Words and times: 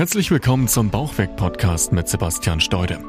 Herzlich 0.00 0.30
willkommen 0.30 0.66
zum 0.66 0.90
Bauchweg-Podcast 0.90 1.92
mit 1.92 2.08
Sebastian 2.08 2.62
Steude. 2.62 3.00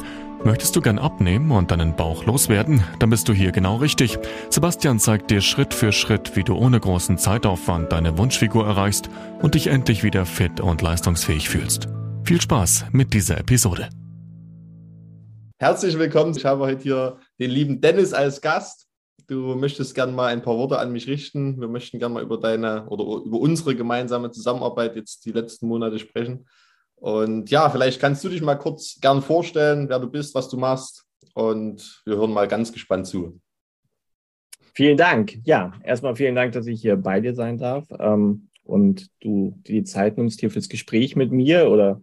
Möchtest 0.44 0.76
du 0.76 0.82
gern 0.82 1.00
abnehmen 1.00 1.50
und 1.52 1.72
deinen 1.72 1.96
Bauch 1.96 2.26
loswerden? 2.26 2.84
Dann 3.00 3.10
bist 3.10 3.30
du 3.30 3.34
hier 3.34 3.54
genau 3.54 3.78
richtig. 3.78 4.20
Sebastian 4.50 5.00
zeigt 5.00 5.32
dir 5.32 5.40
Schritt 5.40 5.74
für 5.74 5.94
Schritt, 5.94 6.36
wie 6.36 6.44
du 6.44 6.54
ohne 6.54 6.82
großen 6.82 7.18
Zeitaufwand 7.18 7.94
deine 7.94 8.18
Wunschfigur 8.18 8.66
erreichst 8.66 9.10
und 9.42 9.56
dich 9.56 9.68
endlich 9.68 10.04
wieder 10.04 10.26
fit 10.26 10.60
und 10.60 10.82
leistungsfähig 10.82 11.48
fühlst. 11.48 11.88
Viel 12.26 12.42
Spaß 12.42 12.88
mit 12.92 13.14
dieser 13.14 13.38
Episode. 13.38 13.88
Herzlich 15.60 15.98
willkommen. 15.98 16.36
Ich 16.36 16.44
habe 16.44 16.66
heute 16.66 16.84
hier 16.84 17.20
den 17.40 17.52
lieben 17.52 17.80
Dennis 17.80 18.12
als 18.12 18.42
Gast. 18.42 18.90
Du 19.28 19.56
möchtest 19.56 19.96
gerne 19.96 20.12
mal 20.12 20.28
ein 20.28 20.42
paar 20.42 20.58
Worte 20.58 20.78
an 20.78 20.92
mich 20.92 21.08
richten. 21.08 21.58
Wir 21.62 21.70
möchten 21.70 22.00
gerne 22.00 22.16
mal 22.16 22.24
über 22.24 22.38
deine 22.38 22.86
oder 22.90 23.24
über 23.24 23.40
unsere 23.40 23.78
gemeinsame 23.78 24.30
Zusammenarbeit 24.32 24.98
jetzt 24.98 25.24
die 25.24 25.32
letzten 25.32 25.70
Monate 25.70 25.98
sprechen. 25.98 26.46
Und 27.02 27.50
ja, 27.50 27.68
vielleicht 27.72 28.00
kannst 28.00 28.24
du 28.24 28.30
dich 28.30 28.44
mal 28.44 28.56
kurz 28.56 29.00
gern 29.02 29.24
vorstellen, 29.24 29.90
wer 29.90 29.98
du 29.98 30.08
bist, 30.08 30.36
was 30.36 30.50
du 30.50 30.58
machst. 30.58 31.08
Und 31.34 32.04
wir 32.06 32.16
hören 32.16 32.32
mal 32.32 32.48
ganz 32.48 32.72
gespannt 32.72 33.08
zu. 33.08 33.42
Vielen 34.76 34.98
Dank. 34.98 35.40
Ja, 35.44 35.74
erstmal 35.84 36.16
vielen 36.16 36.36
Dank, 36.36 36.52
dass 36.52 36.68
ich 36.68 36.80
hier 36.80 36.98
bei 36.98 37.20
dir 37.20 37.34
sein 37.34 37.58
darf 37.58 37.88
ähm, 37.98 38.50
und 38.64 39.10
du 39.20 39.58
die 39.66 39.84
Zeit 39.84 40.18
nimmst 40.18 40.42
hier 40.42 40.52
fürs 40.52 40.70
Gespräch 40.70 41.16
mit 41.16 41.32
mir 41.32 41.72
oder 41.72 42.02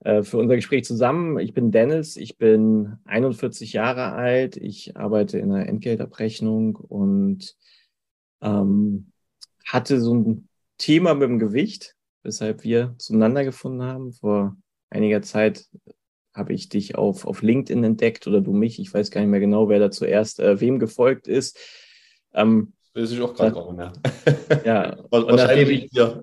äh, 0.00 0.24
für 0.24 0.38
unser 0.38 0.56
Gespräch 0.56 0.84
zusammen. 0.84 1.38
Ich 1.38 1.54
bin 1.54 1.70
Dennis, 1.70 2.16
ich 2.16 2.36
bin 2.36 2.96
41 3.04 3.74
Jahre 3.74 4.12
alt, 4.12 4.56
ich 4.56 4.96
arbeite 4.96 5.38
in 5.38 5.52
einer 5.52 5.68
Entgeltabrechnung 5.68 6.74
und 6.74 7.54
ähm, 8.42 9.12
hatte 9.64 10.00
so 10.00 10.14
ein 10.14 10.48
Thema 10.78 11.14
mit 11.14 11.28
dem 11.28 11.38
Gewicht 11.38 11.95
weshalb 12.26 12.64
wir 12.64 12.94
zueinander 12.98 13.44
gefunden 13.44 13.82
haben. 13.82 14.12
Vor 14.12 14.56
einiger 14.90 15.22
Zeit 15.22 15.66
habe 16.34 16.52
ich 16.52 16.68
dich 16.68 16.96
auf, 16.96 17.26
auf 17.26 17.40
LinkedIn 17.40 17.82
entdeckt 17.82 18.26
oder 18.26 18.40
du 18.42 18.52
mich. 18.52 18.78
Ich 18.78 18.92
weiß 18.92 19.10
gar 19.10 19.22
nicht 19.22 19.30
mehr 19.30 19.40
genau, 19.40 19.68
wer 19.68 19.78
da 19.78 19.90
zuerst 19.90 20.40
äh, 20.40 20.60
wem 20.60 20.78
gefolgt 20.78 21.28
ist. 21.28 21.58
Ähm, 22.34 22.74
Weiß 22.94 23.10
ich 23.10 23.20
auch 23.20 23.34
gerade 23.34 23.54
nicht 23.54 23.76
mehr. 23.76 23.92
Ja, 24.64 24.96
wahrscheinlich 25.10 25.84
ich, 25.84 25.92
ja, 25.92 26.20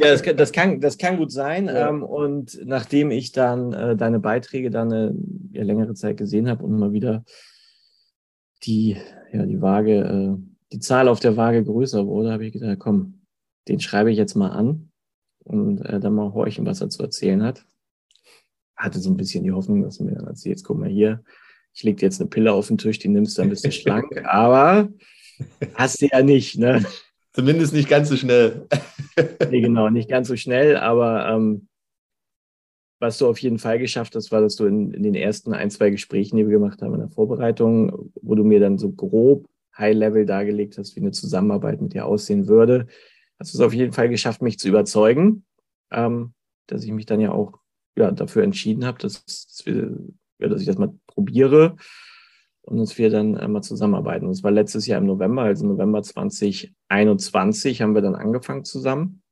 das, 0.00 0.22
kann, 0.22 0.36
das, 0.36 0.52
kann, 0.52 0.80
das 0.80 0.98
kann 0.98 1.16
gut 1.16 1.32
sein. 1.32 1.66
Ja. 1.66 1.88
Ähm, 1.88 2.02
und 2.02 2.58
nachdem 2.64 3.10
ich 3.10 3.32
dann 3.32 3.72
äh, 3.72 3.96
deine 3.96 4.20
Beiträge 4.20 4.70
dann 4.70 4.92
eine 4.92 5.14
ja, 5.52 5.62
längere 5.62 5.94
Zeit 5.94 6.16
gesehen 6.16 6.48
habe 6.48 6.64
und 6.64 6.78
mal 6.78 6.92
wieder 6.92 7.24
die, 8.64 8.96
ja, 9.32 9.46
die 9.46 9.60
Waage, 9.62 9.96
äh, 10.00 10.36
die 10.72 10.80
Zahl 10.80 11.08
auf 11.08 11.20
der 11.20 11.36
Waage 11.36 11.64
größer 11.64 12.06
wurde, 12.06 12.32
habe 12.32 12.46
ich 12.46 12.52
gedacht, 12.52 12.78
komm, 12.80 13.20
den 13.68 13.80
schreibe 13.80 14.10
ich 14.10 14.18
jetzt 14.18 14.34
mal 14.34 14.50
an 14.50 14.87
und 15.48 15.80
äh, 15.82 15.98
dann 16.00 16.14
mal 16.14 16.32
horchen, 16.32 16.66
was 16.66 16.80
er 16.80 16.90
zu 16.90 17.02
erzählen 17.02 17.42
hat. 17.42 17.64
Hatte 18.76 19.00
so 19.00 19.10
ein 19.10 19.16
bisschen 19.16 19.44
die 19.44 19.52
Hoffnung, 19.52 19.82
dass 19.82 19.98
er 19.98 20.06
mir 20.06 20.14
dann 20.14 20.26
erzählt, 20.26 20.62
guck 20.62 20.78
mal 20.78 20.88
hier, 20.88 21.22
ich 21.74 21.82
leg 21.82 21.96
dir 21.96 22.06
jetzt 22.06 22.20
eine 22.20 22.30
Pille 22.30 22.52
auf 22.52 22.68
den 22.68 22.78
Tisch, 22.78 22.98
die 22.98 23.08
nimmst 23.08 23.36
du, 23.36 23.42
dann 23.42 23.50
bist 23.50 23.64
du 23.64 23.72
schlank, 23.72 24.06
aber 24.24 24.88
hast 25.74 26.00
du 26.02 26.06
ja 26.06 26.22
nicht, 26.22 26.58
ne? 26.58 26.84
Zumindest 27.32 27.72
nicht 27.72 27.88
ganz 27.88 28.08
so 28.08 28.16
schnell. 28.16 28.66
nee, 29.50 29.60
genau, 29.60 29.90
nicht 29.90 30.08
ganz 30.08 30.28
so 30.28 30.36
schnell, 30.36 30.76
aber 30.76 31.28
ähm, 31.28 31.68
was 33.00 33.18
du 33.18 33.28
auf 33.28 33.38
jeden 33.38 33.58
Fall 33.58 33.78
geschafft 33.78 34.14
hast, 34.16 34.32
war, 34.32 34.40
dass 34.40 34.56
du 34.56 34.66
in, 34.66 34.92
in, 34.92 35.02
den 35.02 35.14
ersten 35.14 35.52
ein, 35.52 35.70
zwei 35.70 35.90
Gesprächen, 35.90 36.36
die 36.36 36.46
wir 36.46 36.58
gemacht 36.58 36.82
haben 36.82 36.94
in 36.94 37.00
der 37.00 37.10
Vorbereitung, 37.10 38.10
wo 38.20 38.34
du 38.34 38.44
mir 38.44 38.60
dann 38.60 38.78
so 38.78 38.90
grob 38.90 39.46
High-Level 39.76 40.26
dargelegt 40.26 40.78
hast, 40.78 40.96
wie 40.96 41.00
eine 41.00 41.12
Zusammenarbeit 41.12 41.80
mit 41.80 41.94
dir 41.94 42.06
aussehen 42.06 42.48
würde, 42.48 42.88
hast 43.38 43.54
du 43.54 43.58
es 43.58 43.64
auf 43.64 43.72
jeden 43.72 43.92
Fall 43.92 44.08
geschafft, 44.08 44.42
mich 44.42 44.58
zu 44.58 44.68
überzeugen, 44.68 45.44
ähm, 45.90 46.34
dass 46.66 46.84
ich 46.84 46.92
mich 46.92 47.06
dann 47.06 47.20
ja 47.20 47.32
auch 47.32 47.58
ja, 47.96 48.10
dafür 48.10 48.42
entschieden 48.42 48.84
habe, 48.84 48.98
dass, 48.98 49.24
dass, 49.24 49.64
ja, 49.66 50.48
dass 50.48 50.60
ich 50.60 50.66
das 50.66 50.78
mal 50.78 50.94
probiere 51.06 51.76
und 52.62 52.78
dass 52.78 52.98
wir 52.98 53.10
dann 53.10 53.34
äh, 53.34 53.48
mal 53.48 53.62
zusammenarbeiten. 53.62 54.28
Das 54.28 54.42
war 54.42 54.50
letztes 54.50 54.86
Jahr 54.86 55.00
im 55.00 55.06
November, 55.06 55.42
also 55.42 55.66
November 55.66 56.02
2021 56.02 57.82
haben 57.82 57.94
wir 57.94 58.02
dann 58.02 58.14
angefangen 58.14 58.64
zusammen. 58.64 59.22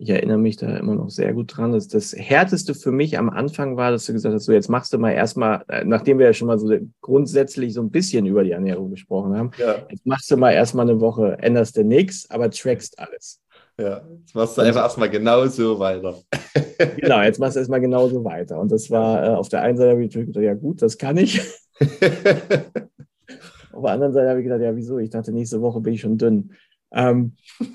Ich 0.00 0.10
erinnere 0.10 0.38
mich 0.38 0.56
da 0.56 0.76
immer 0.76 0.94
noch 0.94 1.10
sehr 1.10 1.34
gut 1.34 1.56
dran. 1.56 1.72
Das, 1.72 1.88
das 1.88 2.14
Härteste 2.16 2.74
für 2.74 2.92
mich 2.92 3.18
am 3.18 3.28
Anfang 3.28 3.76
war, 3.76 3.90
dass 3.90 4.06
du 4.06 4.12
gesagt 4.12 4.32
hast, 4.32 4.44
so 4.44 4.52
jetzt 4.52 4.68
machst 4.68 4.92
du 4.92 4.98
mal 4.98 5.10
erstmal, 5.10 5.64
äh, 5.66 5.84
nachdem 5.84 6.20
wir 6.20 6.26
ja 6.26 6.32
schon 6.32 6.46
mal 6.46 6.58
so 6.58 6.72
grundsätzlich 7.00 7.74
so 7.74 7.82
ein 7.82 7.90
bisschen 7.90 8.24
über 8.24 8.44
die 8.44 8.52
Ernährung 8.52 8.90
gesprochen 8.90 9.36
haben, 9.36 9.50
ja. 9.58 9.74
jetzt 9.90 10.06
machst 10.06 10.30
du 10.30 10.36
mal 10.36 10.52
erstmal 10.52 10.88
eine 10.88 11.00
Woche, 11.00 11.38
änderst 11.40 11.76
du 11.76 11.82
nichts, 11.82 12.30
aber 12.30 12.48
trackst 12.48 12.96
alles. 13.00 13.40
Ja, 13.80 14.02
jetzt 14.20 14.34
machst 14.34 14.56
du 14.56 14.62
einfach 14.62 14.82
erstmal 14.82 15.10
genauso 15.10 15.78
weiter. 15.80 16.16
genau, 16.96 17.20
jetzt 17.22 17.40
machst 17.40 17.56
du 17.56 17.60
erstmal 17.60 17.80
genauso 17.80 18.24
weiter. 18.24 18.58
Und 18.58 18.70
das 18.70 18.90
war 18.90 19.24
äh, 19.24 19.34
auf 19.34 19.48
der 19.48 19.62
einen 19.62 19.78
Seite 19.78 19.90
habe 19.90 20.04
ich 20.04 20.12
gedacht, 20.12 20.44
ja 20.44 20.54
gut, 20.54 20.80
das 20.80 20.96
kann 20.96 21.16
ich. 21.16 21.40
auf 21.80 23.82
der 23.82 23.90
anderen 23.90 24.12
Seite 24.12 24.30
habe 24.30 24.40
ich 24.40 24.44
gedacht, 24.44 24.62
ja, 24.62 24.76
wieso? 24.76 24.98
Ich 24.98 25.10
dachte, 25.10 25.32
nächste 25.32 25.60
Woche 25.60 25.80
bin 25.80 25.94
ich 25.94 26.00
schon 26.00 26.18
dünn. 26.18 26.52
Ähm, 26.92 27.32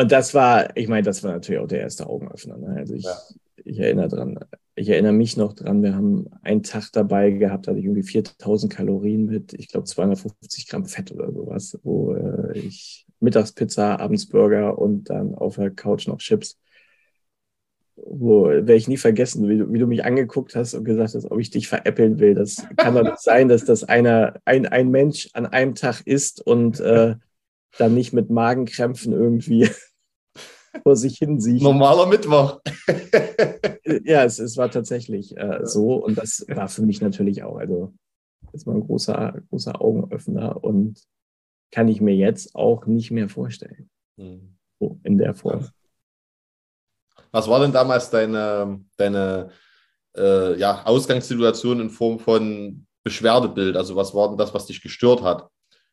und 0.00 0.12
das 0.12 0.34
war, 0.34 0.76
ich 0.76 0.88
meine, 0.88 1.02
das 1.02 1.22
war 1.22 1.32
natürlich 1.32 1.60
auch 1.60 1.68
der 1.68 1.80
erste 1.80 2.08
Augenöffner. 2.08 2.56
Ne? 2.56 2.74
Also 2.76 2.94
ich, 2.94 3.04
ja. 3.04 3.16
ich 3.64 3.78
erinnere 3.78 4.08
dran, 4.08 4.38
ich 4.74 4.88
erinnere 4.88 5.12
mich 5.12 5.36
noch 5.36 5.52
dran, 5.52 5.82
wir 5.82 5.94
haben 5.94 6.30
einen 6.42 6.62
Tag 6.62 6.90
dabei 6.92 7.30
gehabt, 7.30 7.66
da 7.66 7.72
hatte 7.72 7.80
ich 7.80 7.84
irgendwie 7.84 8.02
4000 8.02 8.72
Kalorien 8.72 9.26
mit, 9.26 9.52
ich 9.52 9.68
glaube 9.68 9.86
250 9.86 10.68
Gramm 10.68 10.86
Fett 10.86 11.12
oder 11.12 11.30
sowas, 11.32 11.78
wo 11.82 12.14
äh, 12.14 12.58
ich 12.58 13.06
Mittagspizza, 13.20 13.96
abends 13.96 14.26
Burger 14.26 14.78
und 14.78 15.10
dann 15.10 15.34
auf 15.34 15.56
der 15.56 15.70
Couch 15.70 16.08
noch 16.08 16.18
Chips. 16.18 16.58
Wo 17.96 18.46
werde 18.46 18.74
ich 18.74 18.88
nie 18.88 18.96
vergessen, 18.96 19.46
wie 19.46 19.58
du, 19.58 19.70
wie 19.70 19.78
du 19.78 19.86
mich 19.86 20.06
angeguckt 20.06 20.56
hast 20.56 20.72
und 20.72 20.84
gesagt 20.84 21.14
hast, 21.14 21.30
ob 21.30 21.38
ich 21.38 21.50
dich 21.50 21.68
veräppeln 21.68 22.18
will. 22.18 22.34
Das 22.34 22.64
kann 22.78 22.94
doch 22.94 23.02
nicht 23.02 23.20
sein, 23.20 23.48
dass 23.48 23.66
das 23.66 23.84
einer, 23.84 24.40
ein, 24.46 24.64
ein 24.64 24.90
Mensch 24.90 25.28
an 25.34 25.44
einem 25.44 25.74
Tag 25.74 26.00
isst 26.06 26.40
und 26.40 26.80
äh, 26.80 27.16
dann 27.76 27.94
nicht 27.94 28.14
mit 28.14 28.30
Magenkrämpfen 28.30 29.12
irgendwie 29.12 29.68
vor 30.82 30.96
sich 30.96 31.18
hin 31.18 31.40
sieht. 31.40 31.62
Normaler 31.62 32.06
Mittwoch. 32.06 32.60
ja, 34.04 34.24
es, 34.24 34.38
es 34.38 34.56
war 34.56 34.70
tatsächlich 34.70 35.36
äh, 35.36 35.60
so 35.64 35.94
und 35.94 36.16
das 36.16 36.44
war 36.48 36.68
für 36.68 36.82
mich 36.82 37.00
natürlich 37.00 37.42
auch, 37.42 37.56
also 37.56 37.92
das 38.52 38.66
war 38.66 38.74
ein 38.74 38.86
großer, 38.86 39.40
großer 39.50 39.80
Augenöffner 39.80 40.62
und 40.62 41.02
kann 41.70 41.88
ich 41.88 42.00
mir 42.00 42.14
jetzt 42.14 42.54
auch 42.54 42.86
nicht 42.86 43.10
mehr 43.10 43.28
vorstellen. 43.28 43.90
Mhm. 44.16 44.56
So 44.78 44.98
in 45.04 45.18
der 45.18 45.34
Form. 45.34 45.68
Was 47.32 47.48
war 47.48 47.60
denn 47.60 47.72
damals 47.72 48.10
deine, 48.10 48.80
deine 48.96 49.50
äh, 50.16 50.58
ja, 50.58 50.84
Ausgangssituation 50.84 51.80
in 51.80 51.90
Form 51.90 52.18
von 52.18 52.86
Beschwerdebild? 53.04 53.76
Also 53.76 53.94
was 53.94 54.14
war 54.14 54.28
denn 54.28 54.38
das, 54.38 54.52
was 54.52 54.66
dich 54.66 54.82
gestört 54.82 55.22
hat? 55.22 55.48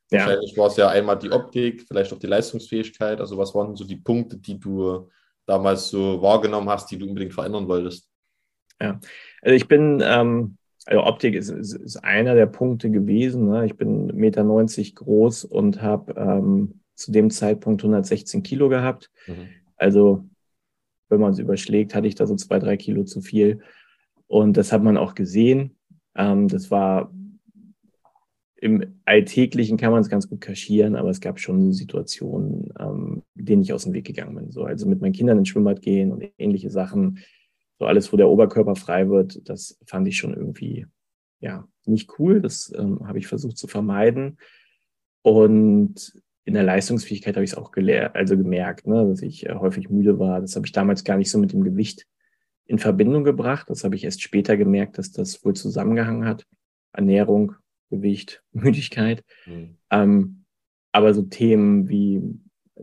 Ja. 0.10 0.20
Wahrscheinlich 0.20 0.58
war 0.58 0.68
es 0.68 0.78
ja 0.78 0.90
einmal 0.90 1.20
die 1.20 1.32
Optik, 1.32 1.84
vielleicht 1.88 2.14
auch 2.14 2.20
die 2.20 2.28
Leistungsfähigkeit. 2.28 3.20
Also 3.20 3.38
was 3.38 3.54
waren 3.54 3.76
so 3.76 3.84
die 3.84 3.98
Punkte, 3.98 4.38
die 4.38 4.60
du 4.60 5.10
damals 5.46 5.90
so 5.90 6.22
wahrgenommen 6.22 6.70
hast, 6.70 6.90
die 6.92 6.98
du 6.98 7.08
unbedingt 7.08 7.34
verändern 7.34 7.68
wolltest? 7.68 8.10
Ja, 8.82 9.00
also 9.42 9.56
ich 9.56 9.68
bin, 9.68 10.02
ähm, 10.06 10.58
also 10.86 11.04
Optik 11.04 11.36
ist, 11.36 11.50
ist, 11.50 11.74
ist, 11.74 11.98
einer 11.98 12.36
der 12.36 12.46
Punkte 12.46 12.90
gewesen. 12.90 13.50
Ne? 13.50 13.66
Ich 13.66 13.76
bin 13.76 14.12
1,90 14.12 14.16
Meter 14.16 14.44
groß 14.96 15.46
und 15.46 15.82
habe 15.82 16.14
ähm, 16.16 16.82
zu 16.96 17.12
dem 17.12 17.30
Zeitpunkt 17.30 17.82
116 17.82 18.44
Kilo 18.44 18.70
gehabt. 18.70 19.12
Mhm. 19.26 19.50
Also 19.76 20.26
wenn 21.10 21.20
man 21.20 21.32
es 21.32 21.40
überschlägt, 21.40 21.96
hatte 21.96 22.08
ich 22.08 22.16
da 22.16 22.26
so 22.26 22.36
zwei, 22.36 22.60
drei 22.60 22.78
Kilo 22.78 23.04
zu 23.04 23.22
viel. 23.22 23.62
Und 24.28 24.58
das 24.58 24.72
hat 24.72 24.84
man 24.84 24.98
auch 24.98 25.16
gesehen. 25.16 25.78
Ähm, 26.16 26.48
das 26.48 26.72
war 26.72 27.12
im 28.60 29.00
Alltäglichen 29.06 29.78
kann 29.78 29.92
man 29.92 30.02
es 30.02 30.10
ganz 30.10 30.28
gut 30.28 30.42
kaschieren, 30.42 30.96
aber 30.96 31.10
es 31.10 31.22
gab 31.22 31.40
schon 31.40 31.74
Situationen, 31.74 32.74
ähm, 32.80 33.24
denen 33.36 33.62
ich 33.62 33.72
aus 33.72 33.84
dem 33.84 33.94
Weg 33.94 34.06
gegangen 34.06 34.36
bin. 34.36 34.52
So, 34.52 34.64
also 34.64 34.88
mit 34.88 35.00
meinen 35.00 35.14
Kindern 35.14 35.38
ins 35.38 35.50
Schwimmbad 35.50 35.82
gehen 35.82 36.12
und 36.12 36.24
ähnliche 36.38 36.72
Sachen. 36.72 37.20
So 37.80 37.86
alles, 37.86 38.12
wo 38.12 38.18
der 38.18 38.30
Oberkörper 38.30 38.76
frei 38.76 39.10
wird, 39.10 39.48
das 39.48 39.78
fand 39.86 40.08
ich 40.08 40.18
schon 40.18 40.34
irgendwie 40.34 40.88
ja 41.40 41.68
nicht 41.86 42.18
cool. 42.18 42.42
Das 42.42 42.74
ähm, 42.76 43.08
habe 43.08 43.20
ich 43.20 43.28
versucht 43.28 43.58
zu 43.58 43.68
vermeiden. 43.68 44.38
Und 45.22 46.14
in 46.46 46.54
der 46.54 46.64
Leistungsfähigkeit 46.64 47.36
habe 47.36 47.44
ich 47.44 47.52
es 47.52 47.58
auch 47.58 47.72
also 48.14 48.38
gemerkt, 48.38 48.88
ne, 48.88 49.06
dass 49.08 49.22
ich 49.22 49.46
äh, 49.46 49.54
häufig 49.54 49.90
müde 49.90 50.18
war. 50.18 50.42
Das 50.42 50.56
habe 50.56 50.66
ich 50.66 50.72
damals 50.72 51.04
gar 51.04 51.18
nicht 51.18 51.30
so 51.30 51.38
mit 51.38 51.54
dem 51.54 51.64
Gewicht 51.64 52.08
in 52.66 52.80
Verbindung 52.80 53.24
gebracht. 53.24 53.70
Das 53.70 53.84
habe 53.84 53.96
ich 53.96 54.04
erst 54.04 54.24
später 54.24 54.58
gemerkt, 54.58 54.98
dass 54.98 55.12
das 55.12 55.46
wohl 55.46 55.56
zusammengehangen 55.56 56.26
hat. 56.26 56.46
Ernährung, 56.94 57.54
Gewicht, 57.90 58.44
Müdigkeit. 58.52 59.24
Mhm. 59.46 59.78
Ähm, 59.90 60.44
aber 60.92 61.14
so 61.14 61.22
Themen 61.22 61.90
wie 61.90 62.22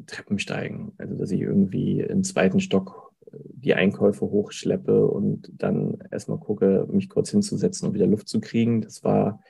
Treppensteigen, 0.07 0.93
also 0.99 1.15
dass 1.17 1.31
ich 1.31 1.41
irgendwie 1.41 2.01
im 2.01 2.25
zweiten 2.25 2.61
Stock 2.61 3.13
äh, 3.27 3.37
die 3.41 3.75
Einkäufe 3.75 4.27
hochschleppe 4.27 5.07
und 5.07 5.51
dann 5.55 5.99
erstmal 6.11 6.39
gucke, 6.39 6.87
mich 6.91 7.09
kurz 7.09 7.31
hinzusetzen 7.31 7.89
und 7.89 7.95
wieder 7.95 8.07
Luft 8.07 8.29
zu 8.29 8.41
kriegen, 8.41 8.83
das 8.83 9.05
war 9.05 9.41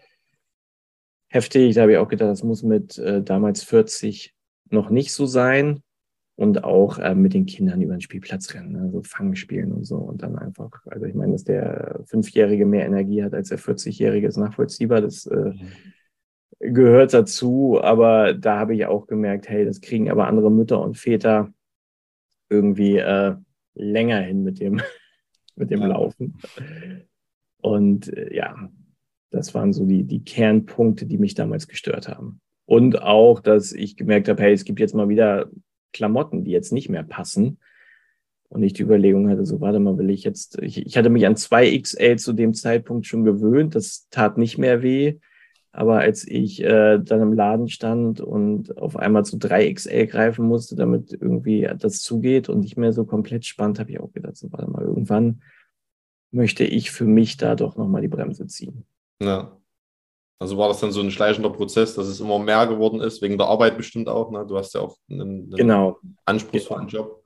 heftig. 1.29 1.75
Da 1.75 1.83
habe 1.83 1.93
ich 1.93 1.99
auch 1.99 2.09
gedacht, 2.09 2.31
das 2.31 2.43
muss 2.43 2.63
mit 2.63 2.99
äh, 2.99 3.23
damals 3.23 3.63
40 3.65 4.35
noch 4.71 4.91
nicht 4.91 5.13
so 5.13 5.27
sein. 5.27 5.83
Und 6.37 6.65
auch 6.65 6.99
äh, 6.99 7.15
mit 7.15 7.35
den 7.35 7.47
Kindern 7.47 7.81
über 7.81 7.95
den 7.95 8.01
Spielplatz 8.01 8.53
rennen, 8.55 8.77
also 8.77 9.03
Fangen 9.03 9.37
spielen 9.37 9.73
und 9.73 9.85
so. 9.85 9.97
Und 9.97 10.23
dann 10.23 10.37
einfach, 10.37 10.85
also 10.87 11.07
ich 11.07 11.15
meine, 11.15 11.33
dass 11.33 11.45
der 11.45 12.01
Fünfjährige 12.07 12.67
mehr 12.67 12.87
Energie 12.87 13.23
hat 13.23 13.35
als 13.35 13.51
der 13.51 13.59
40-Jährige, 13.59 14.27
ist 14.27 14.37
nachvollziehbar. 14.37 15.01
Das 15.01 15.27
äh, 15.27 15.53
gehört 16.59 17.15
dazu, 17.15 17.81
aber 17.81 18.35
da 18.35 18.59
habe 18.59 18.75
ich 18.75 18.87
auch 18.87 19.07
gemerkt, 19.07 19.49
hey, 19.49 19.65
das 19.65 19.81
kriegen 19.81 20.11
aber 20.11 20.27
andere 20.27 20.51
Mütter 20.51 20.81
und 20.81 20.97
Väter 20.97 21.53
irgendwie 22.49 22.99
äh, 22.99 23.37
länger 23.75 24.21
hin 24.21 24.43
mit 24.43 24.59
dem, 24.59 24.81
mit 25.57 25.71
dem 25.71 25.83
ja. 25.83 25.87
Laufen. 25.87 26.39
Und 27.59 28.13
äh, 28.13 28.35
ja, 28.35 28.71
das 29.31 29.55
waren 29.55 29.73
so 29.73 29.85
die, 29.85 30.03
die 30.03 30.25
Kernpunkte, 30.25 31.07
die 31.07 31.19
mich 31.19 31.35
damals 31.35 31.69
gestört 31.69 32.09
haben. 32.09 32.41
Und 32.67 33.03
auch, 33.03 33.41
dass 33.41 33.73
ich 33.73 33.97
gemerkt 33.97 34.29
habe, 34.29 34.43
hey, 34.43 34.53
es 34.53 34.65
gibt 34.65 34.81
jetzt 34.81 34.95
mal 34.95 35.09
wieder 35.09 35.49
Klamotten, 35.95 36.45
die 36.45 36.51
jetzt 36.51 36.73
nicht 36.73 36.91
mehr 36.91 37.03
passen. 37.03 37.59
Und 38.49 38.63
ich 38.63 38.75
die 38.75 38.83
Überlegung 38.83 39.31
hatte, 39.31 39.47
so 39.47 39.61
warte 39.61 39.81
mal, 39.81 39.97
will 39.99 40.11
ich 40.11 40.23
jetzt, 40.23 40.59
ich, 40.61 40.85
ich 40.87 40.97
hatte 40.97 41.09
mich 41.09 41.27
an 41.27 41.35
2XL 41.35 42.19
zu 42.19 42.35
dem 42.35 42.53
Zeitpunkt 42.53 43.07
schon 43.07 43.25
gewöhnt, 43.25 43.75
das 43.75 44.07
tat 44.11 44.37
nicht 44.37 44.59
mehr 44.59 44.83
weh. 44.83 45.19
Aber 45.73 45.99
als 45.99 46.29
ich 46.29 46.63
äh, 46.63 46.99
dann 46.99 47.21
im 47.21 47.33
Laden 47.33 47.69
stand 47.69 48.21
und 48.21 48.79
auf 48.79 48.97
einmal 48.97 49.25
zu 49.25 49.39
3XL 49.39 50.07
greifen 50.07 50.47
musste, 50.47 50.77
damit 50.77 51.13
irgendwie 51.13 51.69
das 51.77 52.01
zugeht 52.01 52.49
und 52.49 52.61
nicht 52.61 52.77
mehr 52.77 52.93
so 52.93 53.05
komplett 53.05 53.45
spannend, 53.45 53.81
habe 53.81 53.91
ich 53.91 53.99
auch 53.99 54.13
gedacht, 54.13 54.37
so 54.37 54.53
warte 54.53 54.71
mal, 54.71 54.85
irgendwann 54.85 55.43
möchte 56.31 56.63
ich 56.65 56.93
für 56.93 57.07
mich 57.07 57.39
da 57.39 57.57
doch 57.57 57.77
nochmal 57.77 58.03
die 58.03 58.09
Bremse 58.09 58.47
ziehen. 58.47 58.85
Ja. 59.21 59.57
Also 60.39 60.59
war 60.59 60.69
das 60.69 60.81
dann 60.81 60.93
so 60.93 61.01
ein 61.01 61.11
schleichender 61.11 61.51
Prozess, 61.51 61.95
dass 61.95 62.07
es 62.07 62.21
immer 62.21 62.39
mehr 62.39 62.67
geworden 62.67 63.01
ist, 63.01 63.23
wegen 63.23 63.39
der 63.39 63.47
Arbeit 63.47 63.77
bestimmt 63.77 64.09
auch. 64.09 64.31
Ne? 64.31 64.45
Du 64.47 64.59
hast 64.59 64.75
ja 64.75 64.81
auch 64.81 64.97
einen, 65.09 65.21
einen 65.21 65.51
genau. 65.51 65.99
anspruchsvollen 66.25 66.89
genau. 66.89 67.05
Job. 67.05 67.25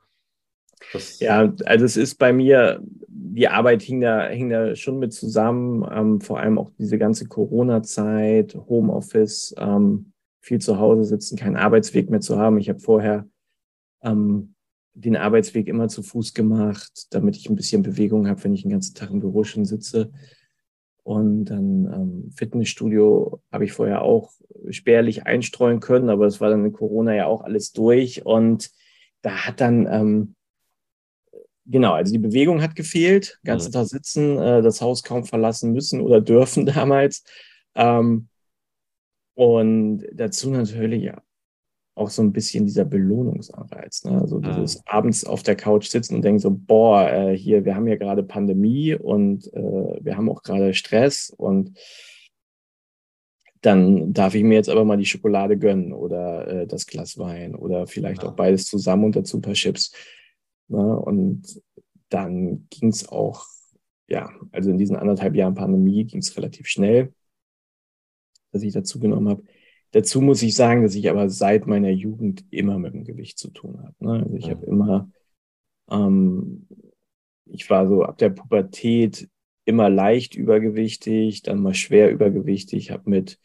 Das 0.92 1.18
ja, 1.20 1.52
also 1.64 1.84
es 1.84 1.96
ist 1.96 2.16
bei 2.16 2.32
mir, 2.32 2.80
die 3.08 3.48
Arbeit 3.48 3.82
hing 3.82 4.00
da, 4.00 4.28
hing 4.28 4.48
da 4.50 4.74
schon 4.76 4.98
mit 4.98 5.12
zusammen, 5.12 5.86
ähm, 5.90 6.20
vor 6.20 6.38
allem 6.38 6.58
auch 6.58 6.70
diese 6.78 6.98
ganze 6.98 7.26
Corona-Zeit, 7.26 8.54
Homeoffice, 8.68 9.54
ähm, 9.58 10.12
viel 10.40 10.60
zu 10.60 10.78
Hause 10.78 11.04
sitzen, 11.04 11.36
keinen 11.36 11.56
Arbeitsweg 11.56 12.10
mehr 12.10 12.20
zu 12.20 12.38
haben. 12.38 12.58
Ich 12.58 12.68
habe 12.68 12.80
vorher 12.80 13.26
ähm, 14.02 14.54
den 14.94 15.16
Arbeitsweg 15.16 15.68
immer 15.68 15.88
zu 15.88 16.02
Fuß 16.02 16.34
gemacht, 16.34 17.06
damit 17.10 17.36
ich 17.36 17.48
ein 17.48 17.56
bisschen 17.56 17.82
Bewegung 17.82 18.28
habe, 18.28 18.42
wenn 18.44 18.54
ich 18.54 18.62
den 18.62 18.70
ganzen 18.70 18.94
Tag 18.94 19.10
im 19.10 19.20
Büro 19.20 19.44
schon 19.44 19.64
sitze. 19.64 20.10
Und 21.08 21.46
dann 21.46 21.86
ähm, 21.86 22.30
Fitnessstudio 22.36 23.40
habe 23.50 23.64
ich 23.64 23.72
vorher 23.72 24.02
auch 24.02 24.30
spärlich 24.68 25.24
einstreuen 25.24 25.80
können, 25.80 26.10
aber 26.10 26.26
es 26.26 26.38
war 26.38 26.50
dann 26.50 26.66
in 26.66 26.72
Corona 26.74 27.14
ja 27.14 27.24
auch 27.24 27.40
alles 27.40 27.72
durch. 27.72 28.26
Und 28.26 28.70
da 29.22 29.46
hat 29.46 29.62
dann, 29.62 29.86
ähm, 29.90 30.34
genau, 31.64 31.94
also 31.94 32.12
die 32.12 32.18
Bewegung 32.18 32.60
hat 32.60 32.76
gefehlt, 32.76 33.40
ganzen 33.42 33.70
mhm. 33.70 33.72
Tag 33.72 33.86
sitzen, 33.86 34.36
äh, 34.36 34.60
das 34.60 34.82
Haus 34.82 35.02
kaum 35.02 35.24
verlassen 35.24 35.72
müssen 35.72 36.02
oder 36.02 36.20
dürfen 36.20 36.66
damals. 36.66 37.24
Ähm, 37.74 38.28
und 39.32 40.04
dazu 40.12 40.50
natürlich 40.50 41.04
ja, 41.04 41.22
auch 41.98 42.10
so 42.10 42.22
ein 42.22 42.32
bisschen 42.32 42.64
dieser 42.64 42.84
Belohnungsanreiz. 42.84 44.04
Ne? 44.04 44.20
Also 44.20 44.38
dieses 44.38 44.78
mhm. 44.78 44.82
abends 44.86 45.24
auf 45.24 45.42
der 45.42 45.56
Couch 45.56 45.88
sitzen 45.88 46.14
und 46.16 46.22
denken 46.22 46.38
so, 46.38 46.50
boah, 46.50 47.10
äh, 47.10 47.36
hier, 47.36 47.64
wir 47.64 47.74
haben 47.74 47.88
ja 47.88 47.96
gerade 47.96 48.22
Pandemie 48.22 48.94
und 48.94 49.52
äh, 49.52 49.98
wir 50.00 50.16
haben 50.16 50.30
auch 50.30 50.42
gerade 50.42 50.74
Stress 50.74 51.30
und 51.36 51.78
dann 53.60 54.12
darf 54.12 54.34
ich 54.34 54.44
mir 54.44 54.54
jetzt 54.54 54.68
aber 54.68 54.84
mal 54.84 54.96
die 54.96 55.04
Schokolade 55.04 55.58
gönnen 55.58 55.92
oder 55.92 56.46
äh, 56.46 56.66
das 56.66 56.86
Glas 56.86 57.18
Wein 57.18 57.54
oder 57.54 57.86
vielleicht 57.86 58.22
ja. 58.22 58.28
auch 58.28 58.36
beides 58.36 58.66
zusammen 58.66 59.04
und 59.04 59.16
dazu 59.16 59.38
ein 59.38 59.42
paar 59.42 59.54
Chips. 59.54 59.92
Ne? 60.68 60.98
Und 60.98 61.60
dann 62.08 62.68
ging 62.70 62.90
es 62.90 63.08
auch, 63.08 63.46
ja, 64.08 64.30
also 64.52 64.70
in 64.70 64.78
diesen 64.78 64.96
anderthalb 64.96 65.34
Jahren 65.34 65.54
Pandemie 65.54 66.04
ging 66.04 66.20
es 66.20 66.36
relativ 66.36 66.68
schnell, 66.68 67.12
dass 68.52 68.62
ich 68.62 68.72
dazu 68.72 69.00
genommen 69.00 69.28
habe. 69.28 69.42
Dazu 69.92 70.20
muss 70.20 70.42
ich 70.42 70.54
sagen, 70.54 70.82
dass 70.82 70.94
ich 70.94 71.08
aber 71.08 71.30
seit 71.30 71.66
meiner 71.66 71.90
Jugend 71.90 72.44
immer 72.50 72.78
mit 72.78 72.94
dem 72.94 73.04
Gewicht 73.04 73.38
zu 73.38 73.50
tun 73.50 73.78
habe. 73.82 73.94
Ne? 74.00 74.22
Also 74.24 74.36
ich 74.36 74.50
habe 74.50 74.66
immer, 74.66 75.10
ähm, 75.90 76.66
ich 77.46 77.68
war 77.70 77.86
so 77.88 78.02
ab 78.02 78.18
der 78.18 78.30
Pubertät 78.30 79.28
immer 79.64 79.88
leicht 79.90 80.34
übergewichtig, 80.34 81.42
dann 81.42 81.60
mal 81.60 81.74
schwer 81.74 82.10
übergewichtig, 82.10 82.90
habe 82.90 83.08
mit 83.08 83.38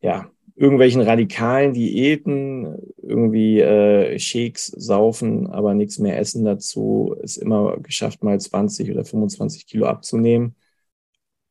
ja, 0.00 0.30
irgendwelchen 0.54 1.02
radikalen 1.02 1.72
Diäten, 1.72 2.76
irgendwie 3.00 3.60
äh, 3.60 4.18
Shakes 4.18 4.66
saufen, 4.66 5.46
aber 5.48 5.74
nichts 5.74 5.98
mehr 5.98 6.18
essen 6.18 6.44
dazu, 6.44 7.16
es 7.22 7.36
immer 7.36 7.78
geschafft, 7.78 8.24
mal 8.24 8.40
20 8.40 8.90
oder 8.90 9.04
25 9.04 9.66
Kilo 9.66 9.86
abzunehmen. 9.86 10.56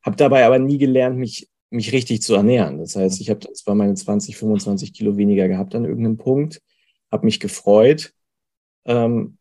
Habe 0.01 0.17
dabei 0.17 0.45
aber 0.45 0.59
nie 0.59 0.77
gelernt, 0.77 1.17
mich 1.17 1.49
mich 1.69 1.91
richtig 1.91 2.21
zu 2.21 2.35
ernähren. 2.35 2.77
Das 2.79 2.95
heißt, 2.95 3.19
ich 3.19 3.29
habe 3.29 3.39
zwar 3.53 3.75
meine 3.75 3.93
20, 3.93 4.37
25 4.37 4.93
Kilo 4.93 5.17
weniger 5.17 5.47
gehabt 5.47 5.75
an 5.75 5.85
irgendeinem 5.85 6.17
Punkt, 6.17 6.61
habe 7.11 7.25
mich 7.25 7.39
gefreut, 7.39 8.13
ähm, 8.85 9.37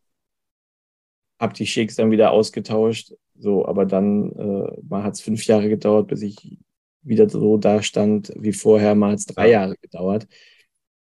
habe 1.39 1.53
die 1.53 1.67
Shakes 1.67 1.95
dann 1.95 2.11
wieder 2.11 2.31
ausgetauscht, 2.31 3.13
so, 3.35 3.65
aber 3.65 3.85
dann 3.85 4.31
äh, 4.33 4.81
mal 4.87 5.03
hat 5.03 5.13
es 5.13 5.21
fünf 5.21 5.45
Jahre 5.45 5.69
gedauert, 5.69 6.07
bis 6.07 6.21
ich 6.21 6.57
wieder 7.01 7.29
so 7.29 7.57
da 7.57 7.81
stand 7.81 8.33
wie 8.35 8.53
vorher, 8.53 8.95
mal 8.95 9.11
hat 9.11 9.19
es 9.19 9.25
drei 9.25 9.51
Jahre 9.51 9.75
gedauert. 9.81 10.27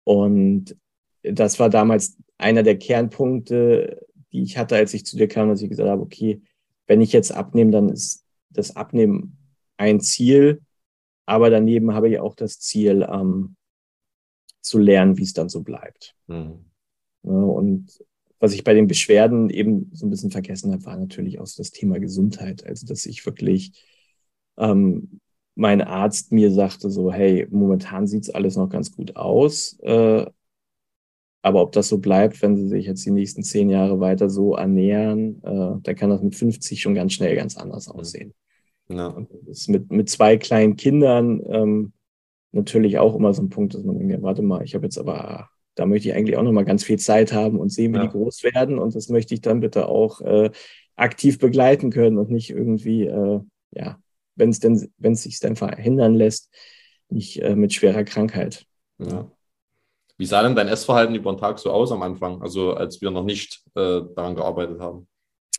Und 0.04 0.76
das 1.22 1.58
war 1.58 1.70
damals 1.70 2.16
einer 2.38 2.62
der 2.62 2.78
Kernpunkte, 2.78 4.06
die 4.32 4.42
ich 4.42 4.56
hatte, 4.56 4.76
als 4.76 4.94
ich 4.94 5.04
zu 5.04 5.16
dir 5.16 5.28
kam, 5.28 5.48
dass 5.48 5.62
ich 5.62 5.68
gesagt 5.68 5.88
habe, 5.88 6.02
okay, 6.02 6.40
wenn 6.86 7.00
ich 7.00 7.12
jetzt 7.12 7.32
abnehme, 7.32 7.70
dann 7.70 7.88
ist 7.88 8.24
das 8.50 8.76
Abnehmen 8.76 9.38
ein 9.76 10.00
Ziel, 10.00 10.60
aber 11.30 11.48
daneben 11.48 11.94
habe 11.94 12.08
ich 12.08 12.18
auch 12.18 12.34
das 12.34 12.58
Ziel, 12.58 13.06
ähm, 13.08 13.54
zu 14.60 14.78
lernen, 14.78 15.16
wie 15.16 15.22
es 15.22 15.32
dann 15.32 15.48
so 15.48 15.62
bleibt. 15.62 16.16
Mhm. 16.26 16.64
Ja, 17.22 17.30
und 17.30 18.04
was 18.40 18.52
ich 18.52 18.64
bei 18.64 18.74
den 18.74 18.88
Beschwerden 18.88 19.48
eben 19.48 19.90
so 19.92 20.06
ein 20.06 20.10
bisschen 20.10 20.32
vergessen 20.32 20.72
habe, 20.72 20.84
war 20.84 20.96
natürlich 20.96 21.38
auch 21.38 21.46
so 21.46 21.62
das 21.62 21.70
Thema 21.70 22.00
Gesundheit. 22.00 22.66
Also, 22.66 22.84
dass 22.84 23.06
ich 23.06 23.24
wirklich 23.26 23.72
ähm, 24.58 25.20
mein 25.54 25.82
Arzt 25.82 26.32
mir 26.32 26.50
sagte 26.50 26.90
so, 26.90 27.12
hey, 27.12 27.46
momentan 27.48 28.08
sieht 28.08 28.24
es 28.24 28.30
alles 28.30 28.56
noch 28.56 28.68
ganz 28.68 28.90
gut 28.90 29.14
aus. 29.14 29.78
Äh, 29.82 30.26
aber 31.42 31.62
ob 31.62 31.72
das 31.72 31.88
so 31.88 31.98
bleibt, 31.98 32.42
wenn 32.42 32.56
sie 32.56 32.66
sich 32.66 32.86
jetzt 32.86 33.06
die 33.06 33.12
nächsten 33.12 33.44
zehn 33.44 33.70
Jahre 33.70 34.00
weiter 34.00 34.28
so 34.28 34.56
ernähren, 34.56 35.42
äh, 35.44 35.80
dann 35.80 35.96
kann 35.96 36.10
das 36.10 36.22
mit 36.22 36.34
50 36.34 36.80
schon 36.80 36.94
ganz 36.94 37.12
schnell 37.12 37.36
ganz 37.36 37.56
anders 37.56 37.88
mhm. 37.88 38.32
Ja. 38.90 39.06
Und 39.06 39.30
das 39.46 39.60
ist 39.60 39.68
mit, 39.68 39.90
mit 39.90 40.08
zwei 40.08 40.36
kleinen 40.36 40.76
Kindern 40.76 41.42
ähm, 41.48 41.92
natürlich 42.52 42.98
auch 42.98 43.14
immer 43.14 43.32
so 43.32 43.42
ein 43.42 43.48
Punkt, 43.48 43.74
dass 43.74 43.84
man 43.84 43.98
denkt, 43.98 44.22
warte 44.22 44.42
mal, 44.42 44.64
ich 44.64 44.74
habe 44.74 44.84
jetzt 44.84 44.98
aber, 44.98 45.48
da 45.76 45.86
möchte 45.86 46.08
ich 46.08 46.14
eigentlich 46.14 46.36
auch 46.36 46.42
noch 46.42 46.52
mal 46.52 46.64
ganz 46.64 46.82
viel 46.82 46.98
Zeit 46.98 47.32
haben 47.32 47.58
und 47.58 47.70
sehen, 47.70 47.92
wie 47.92 47.98
ja. 47.98 48.04
die 48.04 48.10
groß 48.10 48.42
werden. 48.44 48.78
Und 48.78 48.94
das 48.94 49.08
möchte 49.08 49.34
ich 49.34 49.40
dann 49.40 49.60
bitte 49.60 49.88
auch 49.88 50.20
äh, 50.22 50.50
aktiv 50.96 51.38
begleiten 51.38 51.90
können 51.90 52.18
und 52.18 52.30
nicht 52.30 52.50
irgendwie, 52.50 53.04
äh, 53.04 53.40
ja, 53.72 53.98
wenn 54.34 54.50
es 54.50 54.58
denn, 54.58 54.90
wenn 54.98 55.12
es 55.12 55.22
sich 55.22 55.38
dann 55.38 55.56
verhindern 55.56 56.14
lässt, 56.14 56.52
nicht 57.08 57.40
äh, 57.42 57.54
mit 57.54 57.72
schwerer 57.72 58.04
Krankheit. 58.04 58.66
Ja. 58.98 59.30
Wie 60.18 60.26
sah 60.26 60.42
denn 60.42 60.54
dein 60.54 60.68
Essverhalten 60.68 61.14
über 61.14 61.32
den 61.32 61.38
Tag 61.38 61.58
so 61.58 61.70
aus 61.70 61.92
am 61.92 62.02
Anfang, 62.02 62.42
also 62.42 62.74
als 62.74 63.00
wir 63.00 63.10
noch 63.10 63.24
nicht 63.24 63.62
äh, 63.74 64.02
daran 64.14 64.34
gearbeitet 64.34 64.80
haben? 64.80 65.08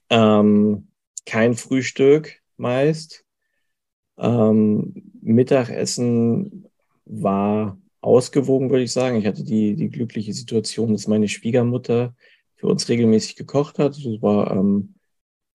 Ähm, 0.09 0.89
kein 1.25 1.55
Frühstück, 1.55 2.40
meist. 2.61 3.25
Ähm, 4.17 5.11
Mittagessen 5.21 6.67
war 7.05 7.77
ausgewogen, 8.01 8.69
würde 8.69 8.83
ich 8.83 8.91
sagen. 8.91 9.17
Ich 9.17 9.25
hatte 9.25 9.43
die, 9.43 9.75
die 9.75 9.89
glückliche 9.89 10.33
Situation, 10.33 10.93
dass 10.93 11.07
meine 11.07 11.27
Schwiegermutter 11.27 12.15
für 12.55 12.67
uns 12.67 12.87
regelmäßig 12.89 13.35
gekocht 13.35 13.79
hat. 13.79 13.97
Das 13.97 14.21
war 14.21 14.51
ähm, 14.51 14.95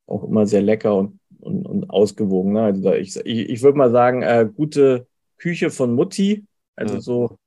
auch 0.07 0.25
immer 0.25 0.47
sehr 0.47 0.63
lecker 0.63 0.97
und, 0.97 1.21
und, 1.41 1.67
und 1.67 1.91
ausgewogen. 1.91 2.53
Ne? 2.53 2.63
Also 2.63 2.93
ich, 2.93 3.17
ich, 3.17 3.49
ich 3.49 3.63
würde 3.63 3.79
mal 3.79 3.91
sagen, 3.91 4.23
äh, 4.23 4.49
gute 4.53 5.07
Küche 5.39 5.71
von 5.71 5.95
Mutti, 5.95 6.45
also 6.75 6.95
ja. 6.95 7.01
so 7.01 7.39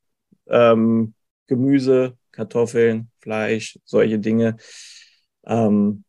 ähm, 0.48 1.14
Gemüse, 1.48 2.18
Kartoffeln, 2.32 3.10
Fleisch, 3.20 3.80
solche 3.86 4.20
Dinge. 4.20 4.58
Ähm, 5.46 6.04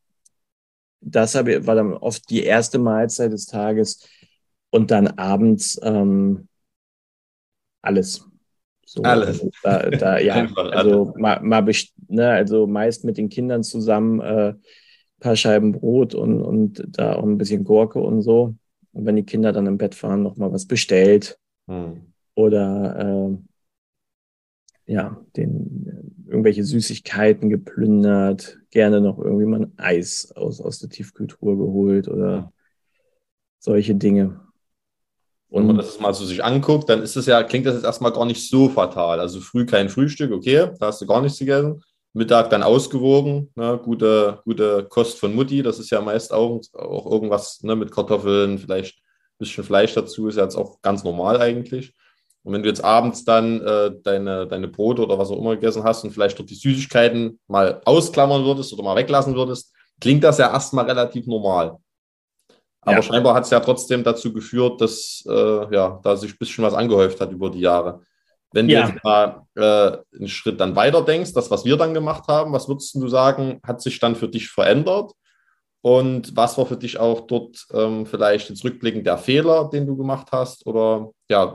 das 1.00 1.34
habe, 1.34 1.66
war 1.66 1.74
dann 1.74 1.94
oft 1.94 2.28
die 2.30 2.42
erste 2.42 2.78
Mahlzeit 2.78 3.32
des 3.32 3.46
Tages 3.46 4.06
und 4.70 4.90
dann 4.90 5.08
abends 5.08 5.80
ähm, 5.82 6.48
alles. 7.82 8.26
So, 8.84 9.02
alles. 9.02 9.40
Also 9.40 9.50
da, 9.62 9.90
da, 9.90 10.18
ja, 10.20 10.46
also, 10.56 11.14
mal, 11.16 11.40
mal 11.42 11.64
ne, 12.08 12.30
also 12.30 12.66
meist 12.66 13.04
mit 13.04 13.16
den 13.18 13.28
Kindern 13.28 13.62
zusammen 13.62 14.20
äh, 14.20 14.54
paar 15.20 15.36
Scheiben 15.36 15.72
Brot 15.72 16.14
und, 16.14 16.42
und 16.42 16.82
da 16.88 17.14
auch 17.14 17.22
ein 17.22 17.38
bisschen 17.38 17.64
Gurke 17.64 18.00
und 18.00 18.22
so. 18.22 18.56
Und 18.92 19.06
wenn 19.06 19.16
die 19.16 19.24
Kinder 19.24 19.52
dann 19.52 19.66
im 19.66 19.78
Bett 19.78 20.02
waren, 20.02 20.22
noch 20.22 20.36
mal 20.36 20.52
was 20.52 20.66
bestellt. 20.66 21.38
Hm. 21.68 22.12
Oder 22.34 23.36
äh, 24.88 24.92
ja, 24.92 25.20
den 25.36 26.24
irgendwelche 26.26 26.64
Süßigkeiten 26.64 27.48
geplündert, 27.48 28.59
gerne 28.70 29.00
noch 29.00 29.18
irgendwie 29.18 29.46
mal 29.46 29.62
ein 29.62 29.72
Eis 29.76 30.32
aus, 30.36 30.60
aus 30.60 30.78
der 30.78 30.90
Tiefkühltruhe 30.90 31.56
geholt 31.56 32.08
oder 32.08 32.52
solche 33.58 33.94
Dinge. 33.94 34.40
Und 35.48 35.62
wenn 35.62 35.66
man 35.66 35.76
das 35.76 35.98
mal 35.98 36.14
so 36.14 36.24
sich 36.24 36.44
anguckt, 36.44 36.88
dann 36.88 37.02
ist 37.02 37.16
das 37.16 37.26
ja, 37.26 37.42
klingt 37.42 37.66
das 37.66 37.74
jetzt 37.74 37.84
erstmal 37.84 38.12
gar 38.12 38.24
nicht 38.24 38.48
so 38.48 38.68
fatal. 38.68 39.18
Also 39.18 39.40
früh 39.40 39.66
kein 39.66 39.88
Frühstück, 39.88 40.30
okay, 40.32 40.70
da 40.78 40.86
hast 40.86 41.00
du 41.00 41.06
gar 41.06 41.20
nichts 41.20 41.38
gegessen. 41.38 41.82
Mittag 42.12 42.50
dann 42.50 42.62
ausgewogen, 42.62 43.50
ne, 43.54 43.78
gute, 43.82 44.40
gute 44.44 44.86
Kost 44.88 45.18
von 45.18 45.34
Mutti, 45.34 45.62
das 45.62 45.78
ist 45.78 45.90
ja 45.90 46.00
meist 46.00 46.32
auch, 46.32 46.60
auch 46.72 47.10
irgendwas 47.10 47.62
ne, 47.62 47.76
mit 47.76 47.92
Kartoffeln, 47.92 48.58
vielleicht 48.58 48.98
ein 48.98 49.38
bisschen 49.38 49.64
Fleisch 49.64 49.94
dazu, 49.94 50.26
ist 50.26 50.36
ja 50.36 50.42
jetzt 50.42 50.56
auch 50.56 50.80
ganz 50.82 51.04
normal 51.04 51.40
eigentlich. 51.40 51.94
Und 52.42 52.54
wenn 52.54 52.62
du 52.62 52.68
jetzt 52.68 52.82
abends 52.82 53.24
dann 53.24 53.60
äh, 53.60 53.90
deine, 54.02 54.46
deine 54.46 54.68
Brote 54.68 55.02
oder 55.02 55.18
was 55.18 55.30
auch 55.30 55.38
immer 55.38 55.56
gegessen 55.56 55.84
hast 55.84 56.04
und 56.04 56.10
vielleicht 56.10 56.38
dort 56.38 56.48
die 56.48 56.54
Süßigkeiten 56.54 57.38
mal 57.48 57.80
ausklammern 57.84 58.44
würdest 58.44 58.72
oder 58.72 58.82
mal 58.82 58.96
weglassen 58.96 59.34
würdest, 59.34 59.74
klingt 60.00 60.24
das 60.24 60.38
ja 60.38 60.50
erstmal 60.50 60.86
relativ 60.86 61.26
normal. 61.26 61.76
Aber 62.82 62.96
ja. 62.96 63.02
scheinbar 63.02 63.34
hat 63.34 63.44
es 63.44 63.50
ja 63.50 63.60
trotzdem 63.60 64.02
dazu 64.02 64.32
geführt, 64.32 64.80
dass 64.80 65.22
äh, 65.28 65.74
ja, 65.74 66.00
da 66.02 66.16
sich 66.16 66.32
ein 66.32 66.38
bisschen 66.38 66.64
was 66.64 66.72
angehäuft 66.72 67.20
hat 67.20 67.30
über 67.30 67.50
die 67.50 67.60
Jahre. 67.60 68.00
Wenn 68.52 68.66
du 68.66 68.74
ja. 68.74 68.88
jetzt 68.88 69.04
mal 69.04 69.42
äh, 69.54 69.98
einen 70.16 70.28
Schritt 70.28 70.58
dann 70.58 70.74
weiter 70.74 71.02
denkst, 71.02 71.34
das, 71.34 71.50
was 71.50 71.64
wir 71.64 71.76
dann 71.76 71.94
gemacht 71.94 72.26
haben, 72.26 72.52
was 72.52 72.68
würdest 72.68 72.94
du 72.94 73.06
sagen, 73.06 73.60
hat 73.62 73.80
sich 73.80 74.00
dann 74.00 74.16
für 74.16 74.28
dich 74.28 74.48
verändert? 74.48 75.12
Und 75.82 76.36
was 76.36 76.58
war 76.58 76.66
für 76.66 76.76
dich 76.76 76.98
auch 76.98 77.26
dort 77.26 77.66
ähm, 77.72 78.04
vielleicht 78.04 78.50
jetzt 78.50 78.64
rückblickend 78.64 79.06
der 79.06 79.16
Fehler, 79.16 79.70
den 79.72 79.86
du 79.86 79.96
gemacht 79.96 80.28
hast? 80.30 80.66
Oder 80.66 81.10
ja, 81.30 81.54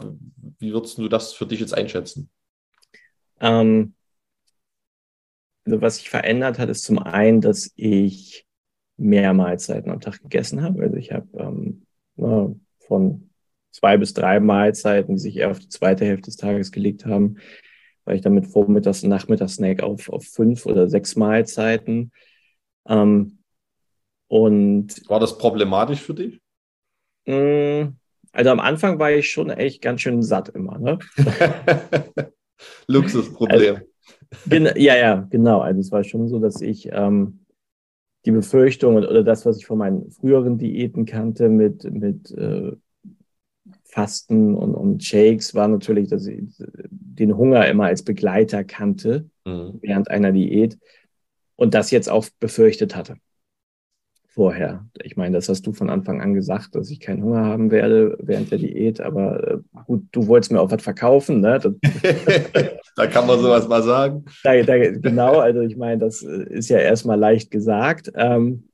wie 0.59 0.73
würdest 0.73 0.97
du 0.97 1.07
das 1.07 1.33
für 1.33 1.45
dich 1.45 1.59
jetzt 1.59 1.73
einschätzen? 1.73 2.29
Ähm, 3.39 3.93
also 5.65 5.81
was 5.81 5.97
sich 5.97 6.09
verändert 6.09 6.59
hat, 6.59 6.69
ist 6.69 6.83
zum 6.83 6.99
einen, 6.99 7.41
dass 7.41 7.71
ich 7.75 8.45
mehr 8.97 9.33
Mahlzeiten 9.33 9.91
am 9.91 9.99
Tag 9.99 10.21
gegessen 10.21 10.61
habe. 10.61 10.83
Also 10.83 10.95
ich 10.95 11.11
habe 11.11 11.27
ähm, 11.37 11.85
von 12.79 13.29
zwei 13.71 13.97
bis 13.97 14.13
drei 14.13 14.39
Mahlzeiten, 14.39 15.15
die 15.15 15.21
sich 15.21 15.37
eher 15.37 15.51
auf 15.51 15.59
die 15.59 15.69
zweite 15.69 16.05
Hälfte 16.05 16.27
des 16.27 16.37
Tages 16.37 16.71
gelegt 16.71 17.05
haben, 17.05 17.37
weil 18.05 18.15
ich 18.15 18.21
damit 18.21 18.45
Vormittags- 18.45 19.03
und 19.03 19.09
Nachmittagssnack 19.09 19.83
auf, 19.83 20.09
auf 20.09 20.23
fünf 20.23 20.65
oder 20.65 20.87
sechs 20.87 21.15
Mahlzeiten. 21.15 22.11
Ähm, 22.87 23.39
und 24.27 25.09
war 25.09 25.19
das 25.19 25.37
problematisch 25.37 26.01
für 26.01 26.13
dich? 26.13 26.39
Mh, 27.25 27.83
mm, 27.83 27.99
also 28.35 28.49
am 28.49 28.59
Anfang 28.59 28.99
war 28.99 29.11
ich 29.11 29.31
schon 29.31 29.49
echt 29.49 29.81
ganz 29.81 30.01
schön 30.01 30.21
satt 30.21 30.49
immer. 30.49 30.77
Ne? 30.77 30.99
Luxusproblem. 32.87 33.77
Also, 34.49 34.77
ja, 34.77 34.95
ja, 34.95 35.27
genau. 35.29 35.59
Also 35.61 35.79
es 35.79 35.91
war 35.91 36.03
schon 36.03 36.27
so, 36.27 36.39
dass 36.39 36.61
ich 36.61 36.89
ähm, 36.91 37.45
die 38.25 38.31
Befürchtung 38.31 38.97
oder 38.97 39.23
das, 39.23 39.45
was 39.45 39.57
ich 39.57 39.65
von 39.65 39.77
meinen 39.77 40.11
früheren 40.11 40.57
Diäten 40.57 41.05
kannte 41.05 41.49
mit, 41.49 41.83
mit 41.91 42.31
äh, 42.31 42.73
Fasten 43.83 44.55
und, 44.55 44.75
und 44.75 45.03
Shakes, 45.03 45.55
war 45.55 45.67
natürlich, 45.67 46.09
dass 46.09 46.27
ich 46.27 46.61
den 46.89 47.37
Hunger 47.37 47.67
immer 47.67 47.85
als 47.85 48.03
Begleiter 48.03 48.63
kannte 48.63 49.29
mhm. 49.45 49.79
während 49.81 50.09
einer 50.11 50.31
Diät 50.31 50.77
und 51.55 51.73
das 51.73 51.91
jetzt 51.91 52.09
auch 52.09 52.25
befürchtet 52.39 52.95
hatte 52.95 53.15
vorher. 54.35 54.85
Ich 55.01 55.15
meine, 55.15 55.37
das 55.37 55.47
hast 55.47 55.65
du 55.65 55.71
von 55.71 55.89
Anfang 55.89 56.21
an 56.21 56.33
gesagt, 56.33 56.75
dass 56.75 56.91
ich 56.91 56.99
keinen 56.99 57.23
Hunger 57.23 57.45
haben 57.45 57.71
werde 57.71 58.17
während 58.21 58.51
der 58.51 58.57
Diät, 58.57 58.99
aber 58.99 59.49
äh, 59.49 59.57
gut, 59.85 60.03
du 60.11 60.27
wolltest 60.27 60.51
mir 60.51 60.59
auch 60.59 60.69
was 60.69 60.83
verkaufen, 60.83 61.39
ne? 61.39 61.57
da 62.97 63.07
kann 63.07 63.25
man 63.25 63.39
sowas 63.39 63.67
mal 63.69 63.81
sagen. 63.81 64.25
Da, 64.43 64.61
da, 64.61 64.77
genau, 64.77 65.39
also 65.39 65.61
ich 65.61 65.77
meine, 65.77 65.99
das 65.99 66.21
äh, 66.21 66.43
ist 66.49 66.69
ja 66.69 66.79
erstmal 66.79 67.17
leicht 67.17 67.49
gesagt. 67.49 68.11
Ähm, 68.13 68.67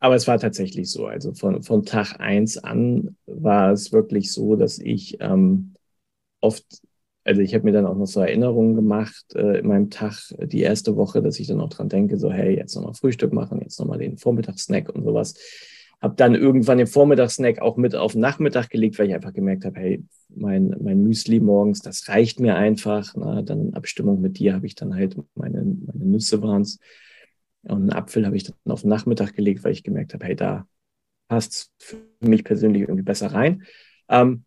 aber 0.00 0.16
es 0.16 0.28
war 0.28 0.38
tatsächlich 0.38 0.90
so. 0.90 1.06
Also 1.06 1.32
von, 1.32 1.62
von 1.62 1.84
Tag 1.84 2.20
eins 2.20 2.58
an 2.58 3.16
war 3.24 3.72
es 3.72 3.90
wirklich 3.90 4.32
so, 4.32 4.56
dass 4.56 4.78
ich 4.78 5.16
ähm, 5.20 5.74
oft 6.40 6.66
also 7.24 7.40
ich 7.40 7.54
habe 7.54 7.64
mir 7.64 7.72
dann 7.72 7.86
auch 7.86 7.96
noch 7.96 8.06
so 8.06 8.20
Erinnerungen 8.20 8.74
gemacht 8.74 9.34
äh, 9.34 9.58
in 9.58 9.68
meinem 9.68 9.90
Tag 9.90 10.32
äh, 10.38 10.46
die 10.46 10.60
erste 10.60 10.96
Woche, 10.96 11.22
dass 11.22 11.38
ich 11.38 11.46
dann 11.46 11.60
auch 11.60 11.68
dran 11.68 11.88
denke, 11.88 12.18
so 12.18 12.30
hey, 12.30 12.56
jetzt 12.56 12.74
nochmal 12.74 12.94
Frühstück 12.94 13.32
machen, 13.32 13.60
jetzt 13.60 13.78
nochmal 13.78 13.98
den 13.98 14.18
Vormittagssnack 14.18 14.88
und 14.88 15.04
sowas. 15.04 15.34
Habe 16.00 16.14
dann 16.16 16.34
irgendwann 16.34 16.78
den 16.78 16.88
Vormittagssnack 16.88 17.60
auch 17.62 17.76
mit 17.76 17.94
auf 17.94 18.12
den 18.12 18.20
Nachmittag 18.22 18.70
gelegt, 18.70 18.98
weil 18.98 19.06
ich 19.06 19.14
einfach 19.14 19.32
gemerkt 19.32 19.64
habe, 19.64 19.78
hey, 19.78 20.04
mein, 20.28 20.74
mein 20.80 21.00
Müsli 21.00 21.38
morgens, 21.38 21.80
das 21.80 22.08
reicht 22.08 22.40
mir 22.40 22.56
einfach. 22.56 23.14
Na, 23.14 23.42
dann 23.42 23.68
in 23.68 23.74
Abstimmung 23.74 24.20
mit 24.20 24.38
dir 24.38 24.54
habe 24.54 24.66
ich 24.66 24.74
dann 24.74 24.94
halt 24.94 25.16
meine, 25.36 25.62
meine 25.62 26.04
Nüsse 26.04 26.42
waren's 26.42 26.80
und 27.64 27.82
einen 27.82 27.92
Apfel 27.92 28.26
habe 28.26 28.36
ich 28.36 28.44
dann 28.44 28.56
auf 28.72 28.80
den 28.80 28.90
Nachmittag 28.90 29.34
gelegt, 29.34 29.62
weil 29.62 29.72
ich 29.72 29.84
gemerkt 29.84 30.14
habe, 30.14 30.24
hey, 30.24 30.34
da 30.34 30.66
passt 31.28 31.70
für 31.78 31.98
mich 32.20 32.42
persönlich 32.42 32.82
irgendwie 32.82 33.02
besser 33.02 33.32
rein. 33.32 33.62
Ähm, 34.08 34.44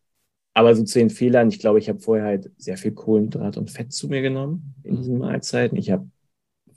aber 0.55 0.73
so 0.73 0.85
zu 0.85 0.99
den 0.99 1.09
Fehlern, 1.09 1.49
ich 1.49 1.59
glaube, 1.59 1.79
ich 1.79 1.89
habe 1.89 1.99
vorher 1.99 2.25
halt 2.25 2.49
sehr 2.57 2.77
viel 2.77 2.93
Kohlenhydrat 2.93 3.57
und 3.57 3.69
Fett 3.69 3.91
zu 3.91 4.07
mir 4.07 4.21
genommen 4.21 4.73
in 4.83 4.95
diesen 4.95 5.17
Mahlzeiten. 5.17 5.77
Ich 5.77 5.91
habe 5.91 6.09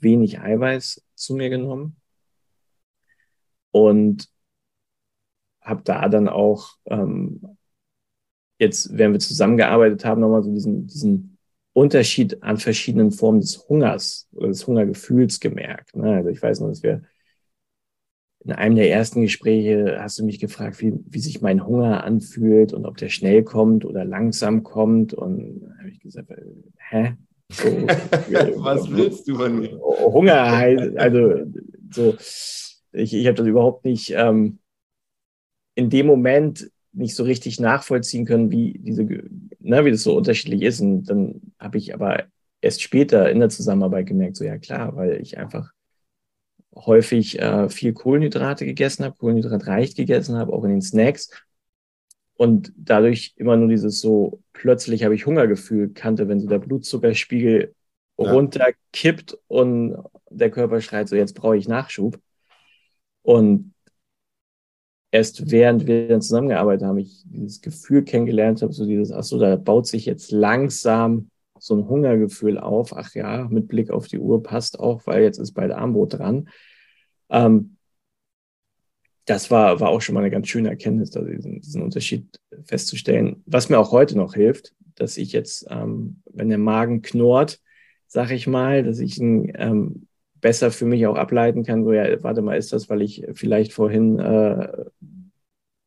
wenig 0.01 0.41
Eiweiß 0.41 1.01
zu 1.15 1.33
mir 1.33 1.49
genommen 1.49 1.95
und 3.71 4.29
habe 5.61 5.81
da 5.85 6.09
dann 6.09 6.27
auch 6.27 6.75
ähm, 6.87 7.57
jetzt, 8.59 8.97
während 8.97 9.15
wir 9.15 9.19
zusammengearbeitet 9.21 10.03
haben, 10.03 10.19
nochmal 10.19 10.43
so 10.43 10.51
diesen, 10.53 10.85
diesen 10.87 11.37
Unterschied 11.71 12.43
an 12.43 12.57
verschiedenen 12.57 13.11
Formen 13.11 13.39
des 13.39 13.69
Hungers 13.69 14.27
oder 14.33 14.49
des 14.49 14.67
Hungergefühls 14.67 15.39
gemerkt. 15.39 15.95
Ne? 15.95 16.15
Also 16.15 16.29
ich 16.29 16.41
weiß 16.41 16.59
noch, 16.59 16.67
dass 16.67 16.83
wir 16.83 17.03
in 18.45 18.51
einem 18.53 18.75
der 18.75 18.89
ersten 18.89 19.21
Gespräche 19.21 19.97
hast 19.99 20.17
du 20.17 20.25
mich 20.25 20.39
gefragt, 20.39 20.81
wie, 20.81 20.93
wie 21.09 21.19
sich 21.19 21.41
mein 21.41 21.65
Hunger 21.65 22.03
anfühlt 22.03 22.73
und 22.73 22.85
ob 22.85 22.97
der 22.97 23.09
schnell 23.09 23.43
kommt 23.43 23.83
oder 23.83 24.05
langsam 24.05 24.63
kommt. 24.63 25.13
Und 25.13 25.73
habe 25.77 25.89
ich 25.89 25.99
gesagt, 25.99 26.31
hä? 26.89 27.15
So, 27.51 27.65
Was 27.67 28.89
willst 28.89 29.27
du 29.27 29.35
von 29.35 29.59
mir? 29.59 29.77
Hunger 29.79 30.57
heißt, 30.57 30.97
also 30.97 31.45
so, 31.91 32.15
ich, 32.93 33.13
ich 33.13 33.27
habe 33.27 33.35
das 33.35 33.47
überhaupt 33.47 33.83
nicht 33.83 34.13
ähm, 34.15 34.59
in 35.75 35.89
dem 35.89 36.07
Moment 36.07 36.71
nicht 36.93 37.15
so 37.15 37.23
richtig 37.23 37.59
nachvollziehen 37.59 38.25
können, 38.25 38.51
wie 38.51 38.79
diese, 38.79 39.03
ne, 39.03 39.85
wie 39.85 39.91
das 39.91 40.03
so 40.03 40.15
unterschiedlich 40.15 40.61
ist. 40.61 40.79
Und 40.79 41.03
dann 41.09 41.41
habe 41.59 41.77
ich 41.77 41.93
aber 41.93 42.23
erst 42.61 42.81
später 42.81 43.29
in 43.29 43.39
der 43.39 43.49
Zusammenarbeit 43.49 44.07
gemerkt, 44.07 44.37
so 44.37 44.43
ja 44.45 44.57
klar, 44.57 44.95
weil 44.95 45.21
ich 45.21 45.37
einfach 45.37 45.71
häufig 46.75 47.39
äh, 47.39 47.69
viel 47.69 47.93
Kohlenhydrate 47.93 48.65
gegessen 48.65 49.05
habe, 49.05 49.15
kohlenhydratreich 49.17 49.95
gegessen 49.95 50.37
habe, 50.37 50.53
auch 50.53 50.63
in 50.63 50.71
den 50.71 50.81
Snacks. 50.81 51.29
Und 52.35 52.71
dadurch 52.77 53.33
immer 53.35 53.57
nur 53.57 53.67
dieses 53.67 53.99
so, 53.99 54.41
plötzlich 54.53 55.03
habe 55.03 55.15
ich 55.15 55.25
Hungergefühl 55.25 55.89
kannte, 55.89 56.27
wenn 56.29 56.39
so 56.39 56.47
der 56.47 56.59
Blutzuckerspiegel 56.59 57.75
ja. 58.17 58.31
runterkippt 58.31 59.37
und 59.47 59.97
der 60.29 60.51
Körper 60.51 60.79
schreit 60.81 61.09
so, 61.09 61.15
jetzt 61.15 61.33
brauche 61.33 61.57
ich 61.57 61.67
Nachschub. 61.67 62.19
Und 63.23 63.73
erst 65.11 65.51
während 65.51 65.87
wir 65.87 66.07
dann 66.07 66.21
zusammengearbeitet 66.21 66.87
haben, 66.87 66.97
ich 66.99 67.23
dieses 67.25 67.61
Gefühl 67.61 68.03
kennengelernt 68.03 68.61
habe, 68.61 68.73
so 68.73 68.85
dieses, 68.85 69.11
ach 69.11 69.23
so, 69.23 69.39
da 69.39 69.55
baut 69.55 69.87
sich 69.87 70.05
jetzt 70.05 70.31
langsam 70.31 71.28
so 71.59 71.75
ein 71.75 71.87
Hungergefühl 71.87 72.57
auf, 72.57 72.95
ach 72.95 73.13
ja, 73.15 73.47
mit 73.49 73.67
Blick 73.67 73.91
auf 73.91 74.07
die 74.07 74.19
Uhr 74.19 74.41
passt 74.43 74.79
auch, 74.79 75.05
weil 75.05 75.23
jetzt 75.23 75.37
ist 75.37 75.53
bald 75.53 75.71
Armbrot 75.71 76.19
dran. 76.19 76.49
Ähm, 77.29 77.77
das 79.25 79.51
war, 79.51 79.79
war 79.79 79.89
auch 79.89 80.01
schon 80.01 80.15
mal 80.15 80.21
eine 80.21 80.31
ganz 80.31 80.47
schöne 80.47 80.69
Erkenntnis, 80.69 81.11
da 81.11 81.21
diesen, 81.21 81.61
diesen 81.61 81.83
Unterschied 81.83 82.39
festzustellen. 82.65 83.43
Was 83.45 83.69
mir 83.69 83.77
auch 83.77 83.91
heute 83.91 84.17
noch 84.17 84.33
hilft, 84.33 84.73
dass 84.95 85.17
ich 85.17 85.31
jetzt, 85.31 85.67
ähm, 85.69 86.21
wenn 86.31 86.49
der 86.49 86.57
Magen 86.57 87.01
knurrt, 87.01 87.59
sag 88.07 88.31
ich 88.31 88.47
mal, 88.47 88.83
dass 88.83 88.99
ich 88.99 89.19
ihn 89.19 89.51
ähm, 89.55 90.07
besser 90.41 90.71
für 90.71 90.85
mich 90.85 91.05
auch 91.05 91.15
ableiten 91.15 91.63
kann, 91.63 91.83
so 91.83 91.93
ja, 91.93 92.23
warte 92.23 92.41
mal, 92.41 92.57
ist 92.57 92.73
das, 92.73 92.89
weil 92.89 93.03
ich 93.03 93.25
vielleicht 93.33 93.71
vorhin 93.71 94.17
äh, 94.17 94.85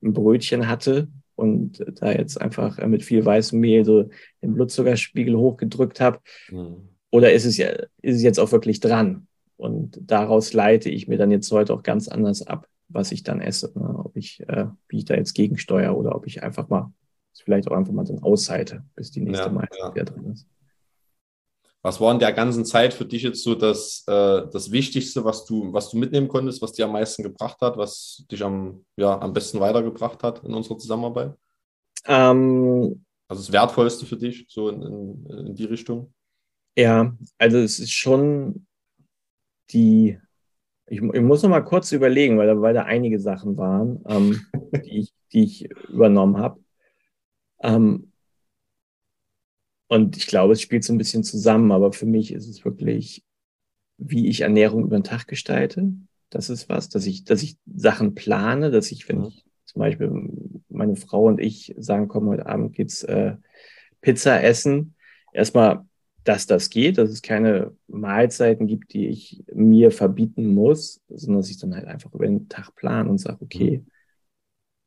ein 0.02 0.12
Brötchen 0.12 0.68
hatte 0.68 1.08
und 1.36 1.84
da 2.00 2.12
jetzt 2.12 2.40
einfach 2.40 2.78
äh, 2.78 2.86
mit 2.86 3.04
viel 3.04 3.24
weißem 3.24 3.58
Mehl 3.58 3.84
so 3.84 4.08
den 4.42 4.54
Blutzuckerspiegel 4.54 5.36
hochgedrückt 5.36 6.00
habe? 6.00 6.20
Mhm. 6.50 6.88
Oder 7.10 7.32
ist 7.32 7.44
es, 7.44 7.56
ja, 7.56 7.68
ist 8.00 8.16
es 8.16 8.22
jetzt 8.22 8.40
auch 8.40 8.52
wirklich 8.52 8.80
dran? 8.80 9.26
Und 9.56 10.00
daraus 10.02 10.52
leite 10.52 10.88
ich 10.90 11.08
mir 11.08 11.18
dann 11.18 11.30
jetzt 11.30 11.52
heute 11.52 11.74
auch 11.74 11.82
ganz 11.82 12.08
anders 12.08 12.46
ab, 12.46 12.66
was 12.88 13.12
ich 13.12 13.22
dann 13.22 13.40
esse. 13.40 13.72
Ne? 13.78 14.00
Ob 14.04 14.16
ich, 14.16 14.40
äh, 14.48 14.66
wie 14.88 14.98
ich 14.98 15.04
da 15.04 15.14
jetzt 15.14 15.34
gegensteuere 15.34 15.96
oder 15.96 16.14
ob 16.16 16.26
ich 16.26 16.42
einfach 16.42 16.68
mal, 16.68 16.92
vielleicht 17.44 17.70
auch 17.70 17.76
einfach 17.76 17.92
mal 17.92 18.04
dann 18.04 18.22
aushalte, 18.22 18.84
bis 18.94 19.10
die 19.10 19.20
nächste 19.20 19.46
ja, 19.46 19.52
Mal 19.52 19.68
ja. 19.78 19.94
wieder 19.94 20.04
drin 20.04 20.32
ist. 20.32 20.46
Was 21.82 22.00
war 22.00 22.12
in 22.12 22.20
der 22.20 22.32
ganzen 22.32 22.64
Zeit 22.64 22.94
für 22.94 23.04
dich 23.04 23.22
jetzt 23.22 23.42
so 23.42 23.56
das, 23.56 24.04
äh, 24.06 24.42
das 24.52 24.70
Wichtigste, 24.70 25.24
was 25.24 25.44
du, 25.44 25.72
was 25.72 25.90
du 25.90 25.98
mitnehmen 25.98 26.28
konntest, 26.28 26.62
was 26.62 26.72
dir 26.72 26.84
am 26.84 26.92
meisten 26.92 27.24
gebracht 27.24 27.60
hat, 27.60 27.76
was 27.76 28.24
dich 28.30 28.44
am, 28.44 28.84
ja, 28.96 29.20
am 29.20 29.32
besten 29.32 29.58
weitergebracht 29.58 30.22
hat 30.22 30.44
in 30.44 30.54
unserer 30.54 30.78
Zusammenarbeit? 30.78 31.34
Ähm, 32.06 33.04
also 33.26 33.42
das 33.42 33.52
Wertvollste 33.52 34.06
für 34.06 34.16
dich, 34.16 34.46
so 34.48 34.68
in, 34.68 34.82
in, 34.82 35.46
in 35.48 35.54
die 35.56 35.64
Richtung? 35.64 36.14
Ja, 36.76 37.16
also 37.38 37.58
es 37.58 37.80
ist 37.80 37.92
schon 37.92 38.66
die, 39.70 40.18
ich, 40.86 41.02
ich 41.02 41.20
muss 41.20 41.42
noch 41.42 41.50
mal 41.50 41.62
kurz 41.62 41.90
überlegen, 41.90 42.38
weil 42.38 42.46
da, 42.46 42.60
weil 42.60 42.74
da 42.74 42.84
einige 42.84 43.18
Sachen 43.18 43.56
waren, 43.56 44.04
ähm, 44.06 44.40
die, 44.84 44.98
ich, 45.00 45.12
die 45.32 45.44
ich 45.44 45.70
übernommen 45.88 46.36
habe. 46.36 46.60
Ähm, 47.60 48.11
und 49.92 50.16
ich 50.16 50.26
glaube, 50.26 50.54
es 50.54 50.62
spielt 50.62 50.84
so 50.84 50.94
ein 50.94 50.96
bisschen 50.96 51.22
zusammen, 51.22 51.70
aber 51.70 51.92
für 51.92 52.06
mich 52.06 52.32
ist 52.32 52.48
es 52.48 52.64
wirklich, 52.64 53.22
wie 53.98 54.26
ich 54.28 54.40
Ernährung 54.40 54.84
über 54.84 54.98
den 54.98 55.04
Tag 55.04 55.28
gestalte. 55.28 55.92
Das 56.30 56.48
ist 56.48 56.70
was, 56.70 56.88
dass 56.88 57.04
ich, 57.04 57.24
dass 57.24 57.42
ich 57.42 57.58
Sachen 57.66 58.14
plane, 58.14 58.70
dass 58.70 58.90
ich, 58.90 59.06
wenn 59.10 59.24
ich 59.24 59.44
zum 59.66 59.80
Beispiel 59.80 60.10
meine 60.70 60.96
Frau 60.96 61.26
und 61.26 61.42
ich 61.42 61.74
sagen, 61.76 62.08
komm, 62.08 62.28
heute 62.28 62.46
Abend 62.46 62.72
geht's 62.72 63.02
äh, 63.02 63.36
Pizza 64.00 64.42
essen. 64.42 64.94
Erstmal, 65.30 65.84
dass 66.24 66.46
das 66.46 66.70
geht, 66.70 66.96
dass 66.96 67.10
es 67.10 67.20
keine 67.20 67.76
Mahlzeiten 67.86 68.66
gibt, 68.66 68.94
die 68.94 69.08
ich 69.08 69.44
mir 69.52 69.90
verbieten 69.90 70.54
muss, 70.54 71.02
sondern 71.10 71.42
dass 71.42 71.50
ich 71.50 71.58
dann 71.58 71.74
halt 71.74 71.84
einfach 71.84 72.14
über 72.14 72.26
den 72.26 72.48
Tag 72.48 72.74
plane 72.76 73.10
und 73.10 73.18
sage, 73.18 73.42
okay, 73.42 73.84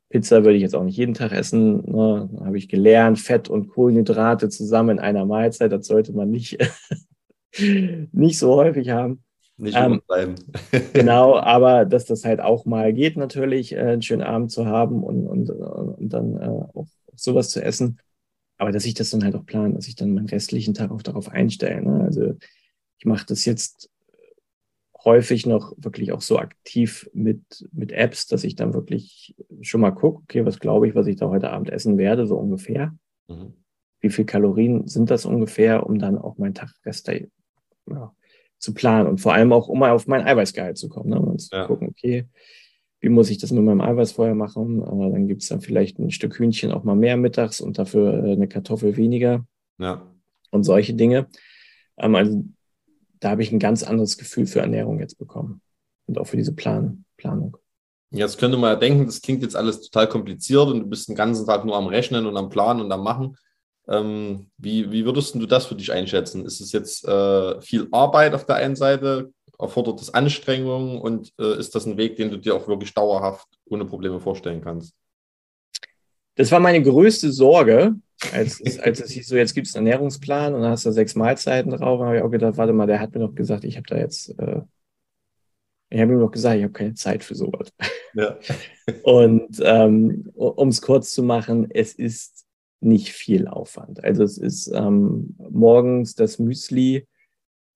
Pizza 0.10 0.44
würde 0.44 0.56
ich 0.56 0.62
jetzt 0.62 0.76
auch 0.76 0.84
nicht 0.84 0.98
jeden 0.98 1.14
Tag 1.14 1.32
essen. 1.32 1.84
Ne? 1.92 2.30
Habe 2.42 2.58
ich 2.58 2.70
gelernt, 2.70 3.20
Fett 3.20 3.50
und 3.50 3.70
Kohlenhydrate 3.70 4.50
zusammen 4.50 4.98
in 4.98 5.00
einer 5.00 5.26
Mahlzeit, 5.26 5.72
das 5.72 5.88
sollte 5.88 6.14
man 6.14 6.30
nicht, 6.30 6.58
nicht 8.12 8.38
so 8.38 8.56
häufig 8.56 8.90
haben. 8.90 9.24
Nicht 9.58 9.78
ähm, 9.78 10.02
genau, 10.94 11.38
aber 11.38 11.86
dass 11.86 12.06
das 12.06 12.26
halt 12.26 12.42
auch 12.42 12.66
mal 12.66 12.94
geht, 12.94 13.16
natürlich, 13.16 13.74
äh, 13.74 13.80
einen 13.80 14.02
schönen 14.02 14.22
Abend 14.22 14.52
zu 14.52 14.66
haben 14.66 15.02
und, 15.02 15.28
und, 15.28 15.50
und 15.50 16.10
dann 16.10 16.36
äh, 16.38 16.78
auch 16.78 16.88
sowas 17.16 17.50
zu 17.50 17.64
essen. 17.64 18.00
Aber 18.58 18.72
dass 18.72 18.86
ich 18.86 18.94
das 18.94 19.10
dann 19.10 19.24
halt 19.24 19.36
auch 19.36 19.46
plane, 19.46 19.74
dass 19.74 19.88
ich 19.88 19.96
dann 19.96 20.14
meinen 20.14 20.28
restlichen 20.28 20.74
Tag 20.74 20.92
auch 20.92 21.02
darauf 21.02 21.30
einstelle. 21.30 21.82
Ne? 21.82 22.04
Also 22.04 22.34
ich 22.98 23.06
mache 23.06 23.26
das 23.26 23.46
jetzt 23.46 23.90
häufig 25.06 25.46
noch 25.46 25.74
wirklich 25.78 26.12
auch 26.12 26.22
so 26.22 26.40
aktiv 26.40 27.10
mit, 27.14 27.68
mit 27.72 27.92
Apps, 27.92 28.26
dass 28.28 28.44
ich 28.44 28.56
dann 28.56 28.74
wirklich 28.74 29.36
schon 29.62 29.82
mal 29.82 29.92
gucke, 29.92 30.24
okay, 30.24 30.46
was 30.46 30.60
glaube 30.60 30.88
ich, 30.88 30.96
was 30.96 31.08
ich 31.08 31.16
da 31.16 31.30
heute 31.30 31.52
Abend 31.52 31.70
essen 31.70 31.98
werde, 31.98 32.26
so 32.26 32.36
ungefähr. 32.36 32.96
Mhm. 33.28 33.54
Wie 34.02 34.10
viel 34.10 34.26
Kalorien 34.26 34.88
sind 34.88 35.12
das 35.12 35.26
ungefähr, 35.26 35.86
um 35.86 36.00
dann 36.00 36.18
auch 36.18 36.38
meinen 36.38 36.56
Tag 36.56 36.72
Rest 36.86 37.08
ja, 37.08 38.16
zu 38.58 38.74
planen 38.74 39.08
und 39.08 39.22
vor 39.22 39.34
allem 39.34 39.54
auch, 39.54 39.68
um 39.68 39.80
mal 39.80 39.92
auf 39.92 40.08
mein 40.08 40.26
Eiweißgehalt 40.26 40.78
zu 40.78 40.90
kommen. 40.90 41.12
Ne? 41.12 41.20
Und 41.20 41.40
zu 41.40 41.56
ja. 41.56 41.66
gucken, 41.66 41.88
okay, 41.90 42.26
wie 43.00 43.10
muss 43.10 43.30
ich 43.30 43.38
das 43.38 43.52
mit 43.52 43.64
meinem 43.64 43.82
Eiweiß 43.82 44.14
vorher 44.14 44.34
machen? 44.34 44.82
Äh, 44.82 45.12
dann 45.12 45.28
gibt 45.28 45.44
es 45.44 45.50
dann 45.50 45.62
vielleicht 45.62 46.00
ein 46.00 46.10
Stück 46.10 46.40
Hühnchen 46.40 46.72
auch 46.72 46.84
mal 46.84 46.96
mehr 46.96 47.18
mittags 47.18 47.62
und 47.62 47.78
dafür 47.78 48.24
äh, 48.24 48.32
eine 48.32 48.48
Kartoffel 48.48 48.98
weniger. 48.98 49.46
Ja. 49.78 50.12
Und 50.50 50.64
solche 50.64 50.96
Dinge. 50.96 51.28
Ähm, 51.98 52.16
also 52.16 52.44
da 53.26 53.32
habe 53.32 53.42
ich 53.42 53.52
ein 53.52 53.58
ganz 53.58 53.82
anderes 53.82 54.20
Gefühl 54.20 54.46
für 54.46 54.60
Ernährung 54.60 55.00
jetzt 55.00 55.18
bekommen 55.18 55.60
und 56.06 56.20
auch 56.20 56.28
für 56.28 56.38
diese 56.38 56.54
Plan 56.54 57.06
Planung. 57.18 57.58
Jetzt 58.12 58.38
könnte 58.38 58.56
man 58.56 58.74
ja 58.74 58.76
denken, 58.76 59.08
das 59.08 59.20
klingt 59.20 59.42
jetzt 59.42 59.56
alles 59.56 59.82
total 59.82 60.08
kompliziert 60.08 60.68
und 60.68 60.82
du 60.82 60.86
bist 60.86 61.10
den 61.10 61.16
ganzen 61.16 61.48
Tag 61.48 61.66
nur 61.66 61.76
am 61.76 61.88
Rechnen 61.88 62.28
und 62.28 62.38
am 62.38 62.50
Planen 62.50 62.82
und 62.82 62.92
am 62.92 63.04
Machen. 63.04 63.36
Ähm, 63.88 64.52
wie, 64.58 64.92
wie 64.92 65.06
würdest 65.06 65.34
du 65.34 65.48
das 65.48 65.66
für 65.66 65.74
dich 65.74 65.92
einschätzen? 65.92 66.46
Ist 66.46 66.62
es 66.62 66.72
jetzt 66.72 67.04
äh, 67.08 67.60
viel 67.62 67.88
Arbeit 67.92 68.36
auf 68.36 68.46
der 68.46 68.58
einen 68.58 68.76
Seite? 68.76 69.32
Erfordert 69.58 70.00
es 70.02 70.14
Anstrengungen 70.14 71.02
und 71.02 71.34
äh, 71.40 71.58
ist 71.58 71.74
das 71.74 71.88
ein 71.88 71.98
Weg, 71.98 72.18
den 72.18 72.30
du 72.30 72.38
dir 72.38 72.56
auch 72.56 72.68
wirklich 72.68 72.94
dauerhaft 72.94 73.48
ohne 73.66 73.86
Probleme 73.86 74.20
vorstellen 74.20 74.62
kannst? 74.62 74.94
Das 76.36 76.52
war 76.52 76.60
meine 76.60 76.82
größte 76.82 77.32
Sorge, 77.32 77.96
als, 78.32 78.62
es, 78.62 78.80
als 78.80 79.02
es 79.02 79.12
hieß, 79.12 79.28
so 79.28 79.36
jetzt 79.36 79.54
gibt 79.54 79.68
es 79.68 79.76
einen 79.76 79.88
Ernährungsplan 79.88 80.54
und 80.54 80.62
dann 80.62 80.72
hast 80.72 80.86
du 80.86 80.92
sechs 80.92 81.16
Mahlzeiten 81.16 81.72
drauf, 81.72 82.02
habe 82.02 82.18
ich 82.18 82.24
auch 82.24 82.30
gedacht, 82.30 82.58
warte 82.58 82.74
mal, 82.74 82.88
der 82.88 83.00
hat 83.00 83.14
mir 83.14 83.22
noch 83.22 83.36
gesagt, 83.36 83.66
ich 83.66 83.78
habe 83.78 83.88
da 83.88 83.98
jetzt, 83.98 84.30
äh, 84.40 84.62
ich 85.90 86.02
habe 86.02 86.14
ihm 86.14 86.20
noch 86.20 86.32
gesagt, 86.32 86.58
ich 86.58 86.64
habe 86.64 86.74
keine 86.74 86.94
Zeit 86.94 87.24
für 87.24 87.36
sowas. 87.36 87.74
Ja. 88.14 88.38
und 89.04 89.62
ähm, 89.64 90.32
um 90.36 90.70
es 90.70 90.82
kurz 90.82 91.14
zu 91.14 91.24
machen, 91.24 91.70
es 91.72 91.94
ist 91.94 92.46
nicht 92.82 93.12
viel 93.12 93.48
Aufwand. 93.48 94.04
Also 94.04 94.24
es 94.24 94.38
ist 94.38 94.72
ähm, 94.74 95.36
morgens 95.38 96.16
das 96.16 96.40
Müsli, 96.40 97.08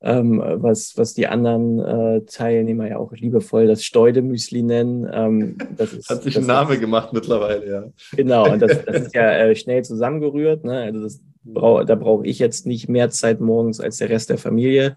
ähm, 0.01 0.41
was, 0.41 0.97
was 0.97 1.13
die 1.13 1.27
anderen 1.27 1.79
äh, 1.79 2.21
Teilnehmer 2.21 2.87
ja 2.87 2.97
auch 2.97 3.11
liebevoll 3.11 3.67
das 3.67 3.83
Steude-Müsli 3.83 4.63
nennen. 4.63 5.09
Ähm, 5.11 5.57
das 5.75 5.93
ist, 5.93 6.09
Hat 6.09 6.23
sich 6.23 6.37
ein 6.37 6.45
Name 6.45 6.75
ist, 6.75 6.79
gemacht 6.79 7.11
mittlerweile, 7.11 7.69
ja. 7.69 7.83
Genau, 8.15 8.49
und 8.51 8.61
das, 8.61 8.85
das 8.85 9.07
ist 9.07 9.15
ja 9.15 9.29
äh, 9.37 9.55
schnell 9.55 9.83
zusammengerührt. 9.83 10.63
Ne? 10.63 10.79
Also 10.79 11.01
das 11.01 11.21
brau, 11.43 11.83
da 11.83 11.95
brauche 11.95 12.25
ich 12.25 12.39
jetzt 12.39 12.65
nicht 12.65 12.87
mehr 12.87 13.09
Zeit 13.09 13.41
morgens 13.41 13.79
als 13.81 13.97
der 13.97 14.09
Rest 14.09 14.29
der 14.29 14.37
Familie. 14.37 14.95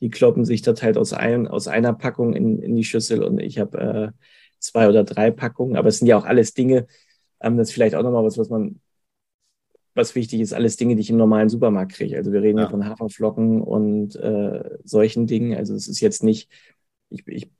Die 0.00 0.10
kloppen 0.10 0.44
sich 0.44 0.60
das 0.60 0.82
halt 0.82 0.98
aus, 0.98 1.14
ein, 1.14 1.48
aus 1.48 1.66
einer 1.66 1.94
Packung 1.94 2.34
in, 2.34 2.58
in 2.58 2.76
die 2.76 2.84
Schüssel 2.84 3.22
und 3.22 3.40
ich 3.40 3.58
habe 3.58 3.78
äh, 3.78 4.24
zwei 4.58 4.88
oder 4.88 5.04
drei 5.04 5.30
Packungen. 5.30 5.76
Aber 5.76 5.88
es 5.88 5.98
sind 5.98 6.08
ja 6.08 6.18
auch 6.18 6.26
alles 6.26 6.52
Dinge, 6.52 6.86
ähm, 7.40 7.56
das 7.56 7.68
ist 7.68 7.74
vielleicht 7.74 7.94
auch 7.94 8.02
nochmal 8.02 8.24
was, 8.24 8.36
was 8.36 8.50
man 8.50 8.80
was 9.94 10.14
wichtig 10.14 10.40
ist, 10.40 10.52
alles 10.52 10.76
Dinge, 10.76 10.96
die 10.96 11.02
ich 11.02 11.10
im 11.10 11.16
normalen 11.16 11.48
Supermarkt 11.48 11.92
kriege. 11.92 12.16
Also 12.16 12.32
wir 12.32 12.42
reden 12.42 12.58
ja. 12.58 12.68
von 12.68 12.84
Haferflocken 12.86 13.60
und 13.60 14.16
äh, 14.16 14.78
solchen 14.84 15.26
Dingen. 15.26 15.56
Also 15.56 15.74
es 15.74 15.88
ist 15.88 16.00
jetzt 16.00 16.24
nicht, 16.24 16.50
ich, 17.10 17.26
ich, 17.26 17.50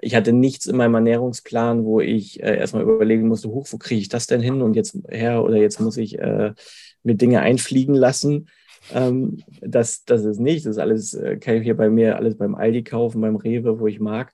ich 0.00 0.14
hatte 0.14 0.32
nichts 0.32 0.66
in 0.66 0.76
meinem 0.76 0.94
Ernährungsplan, 0.94 1.84
wo 1.84 2.00
ich 2.00 2.42
äh, 2.42 2.56
erstmal 2.56 2.82
überlegen 2.82 3.28
musste, 3.28 3.48
hoch, 3.48 3.66
wo 3.70 3.78
kriege 3.78 4.00
ich 4.00 4.08
das 4.08 4.26
denn 4.26 4.40
hin? 4.40 4.60
Und 4.60 4.74
jetzt 4.74 4.98
her 5.08 5.42
oder 5.44 5.56
jetzt 5.56 5.80
muss 5.80 5.96
ich 5.96 6.18
äh, 6.18 6.52
mir 7.02 7.14
Dinge 7.14 7.40
einfliegen 7.40 7.94
lassen. 7.94 8.48
Ähm, 8.92 9.42
das, 9.60 10.04
das 10.04 10.24
ist 10.24 10.40
nicht. 10.40 10.66
Das 10.66 10.76
ist 10.76 10.82
alles, 10.82 11.14
äh, 11.14 11.36
kann 11.36 11.56
ich 11.56 11.62
hier 11.62 11.76
bei 11.76 11.88
mir 11.88 12.16
alles 12.16 12.36
beim 12.36 12.54
Aldi 12.54 12.82
kaufen, 12.82 13.20
beim 13.20 13.36
Rewe, 13.36 13.78
wo 13.78 13.86
ich 13.86 14.00
mag. 14.00 14.32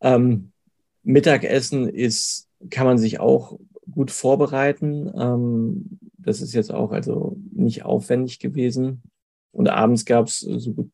Ähm, 0.00 0.52
Mittagessen 1.02 1.88
ist, 1.88 2.48
kann 2.70 2.86
man 2.86 2.98
sich 2.98 3.20
auch 3.20 3.58
gut 3.94 4.10
vorbereiten. 4.10 5.10
Ähm, 5.16 5.98
das 6.18 6.40
ist 6.40 6.54
jetzt 6.54 6.72
auch 6.72 6.92
also 6.92 7.36
nicht 7.52 7.84
aufwendig 7.84 8.38
gewesen. 8.38 9.02
Und 9.52 9.68
abends 9.68 10.04
gab 10.04 10.26
es 10.26 10.40
so 10.40 10.72
gut, 10.72 10.90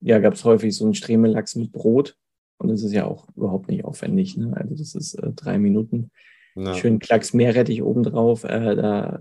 ja, 0.00 0.18
gab 0.18 0.34
es 0.34 0.44
häufig 0.44 0.76
so 0.76 0.84
einen 0.84 0.94
Stremelachs 0.94 1.56
mit 1.56 1.72
Brot. 1.72 2.16
Und 2.58 2.68
das 2.68 2.82
ist 2.82 2.92
ja 2.92 3.04
auch 3.06 3.28
überhaupt 3.36 3.68
nicht 3.68 3.84
aufwendig. 3.84 4.36
Ne? 4.36 4.56
Also 4.56 4.74
das 4.74 4.94
ist 4.94 5.14
äh, 5.14 5.32
drei 5.32 5.58
Minuten. 5.58 6.10
Ja. 6.54 6.74
Schön 6.74 7.00
Klacks 7.00 7.34
Meerrettich 7.34 7.82
obendrauf. 7.82 8.44
Äh, 8.44 8.76
da, 8.76 9.20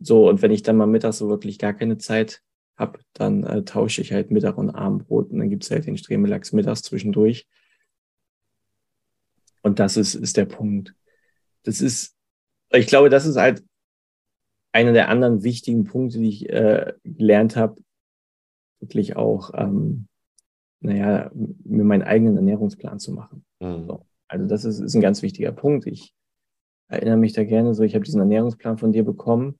so, 0.00 0.28
und 0.28 0.42
wenn 0.42 0.50
ich 0.50 0.62
dann 0.62 0.76
mal 0.76 0.86
mittags 0.86 1.18
so 1.18 1.28
wirklich 1.28 1.58
gar 1.58 1.74
keine 1.74 1.98
Zeit 1.98 2.42
habe, 2.76 2.98
dann 3.12 3.44
äh, 3.44 3.62
tausche 3.64 4.00
ich 4.00 4.12
halt 4.12 4.30
Mittag 4.30 4.58
und 4.58 4.70
Abendbrot 4.70 5.30
und 5.30 5.38
dann 5.38 5.50
gibt's 5.50 5.70
halt 5.70 5.86
den 5.86 5.96
Stremelachs 5.96 6.52
mittags 6.52 6.82
zwischendurch. 6.82 7.46
Und 9.62 9.78
das 9.78 9.96
ist, 9.96 10.14
ist 10.14 10.36
der 10.36 10.44
Punkt. 10.44 10.94
Das 11.62 11.80
ist 11.80 12.13
ich 12.78 12.86
glaube, 12.86 13.08
das 13.08 13.26
ist 13.26 13.36
halt 13.36 13.64
einer 14.72 14.92
der 14.92 15.08
anderen 15.08 15.42
wichtigen 15.42 15.84
Punkte, 15.84 16.18
die 16.18 16.28
ich 16.28 16.48
äh, 16.50 16.92
gelernt 17.04 17.56
habe, 17.56 17.80
wirklich 18.80 19.16
auch, 19.16 19.52
ähm, 19.54 20.08
naja, 20.80 21.30
mir 21.32 21.84
meinen 21.84 22.02
eigenen 22.02 22.36
Ernährungsplan 22.36 22.98
zu 22.98 23.12
machen. 23.12 23.44
Mhm. 23.60 23.86
So. 23.86 24.06
Also 24.28 24.46
das 24.46 24.64
ist, 24.64 24.80
ist 24.80 24.94
ein 24.94 25.00
ganz 25.00 25.22
wichtiger 25.22 25.52
Punkt. 25.52 25.86
Ich 25.86 26.12
erinnere 26.88 27.16
mich 27.16 27.32
da 27.32 27.44
gerne 27.44 27.74
so, 27.74 27.82
ich 27.82 27.94
habe 27.94 28.04
diesen 28.04 28.20
Ernährungsplan 28.20 28.78
von 28.78 28.92
dir 28.92 29.04
bekommen 29.04 29.58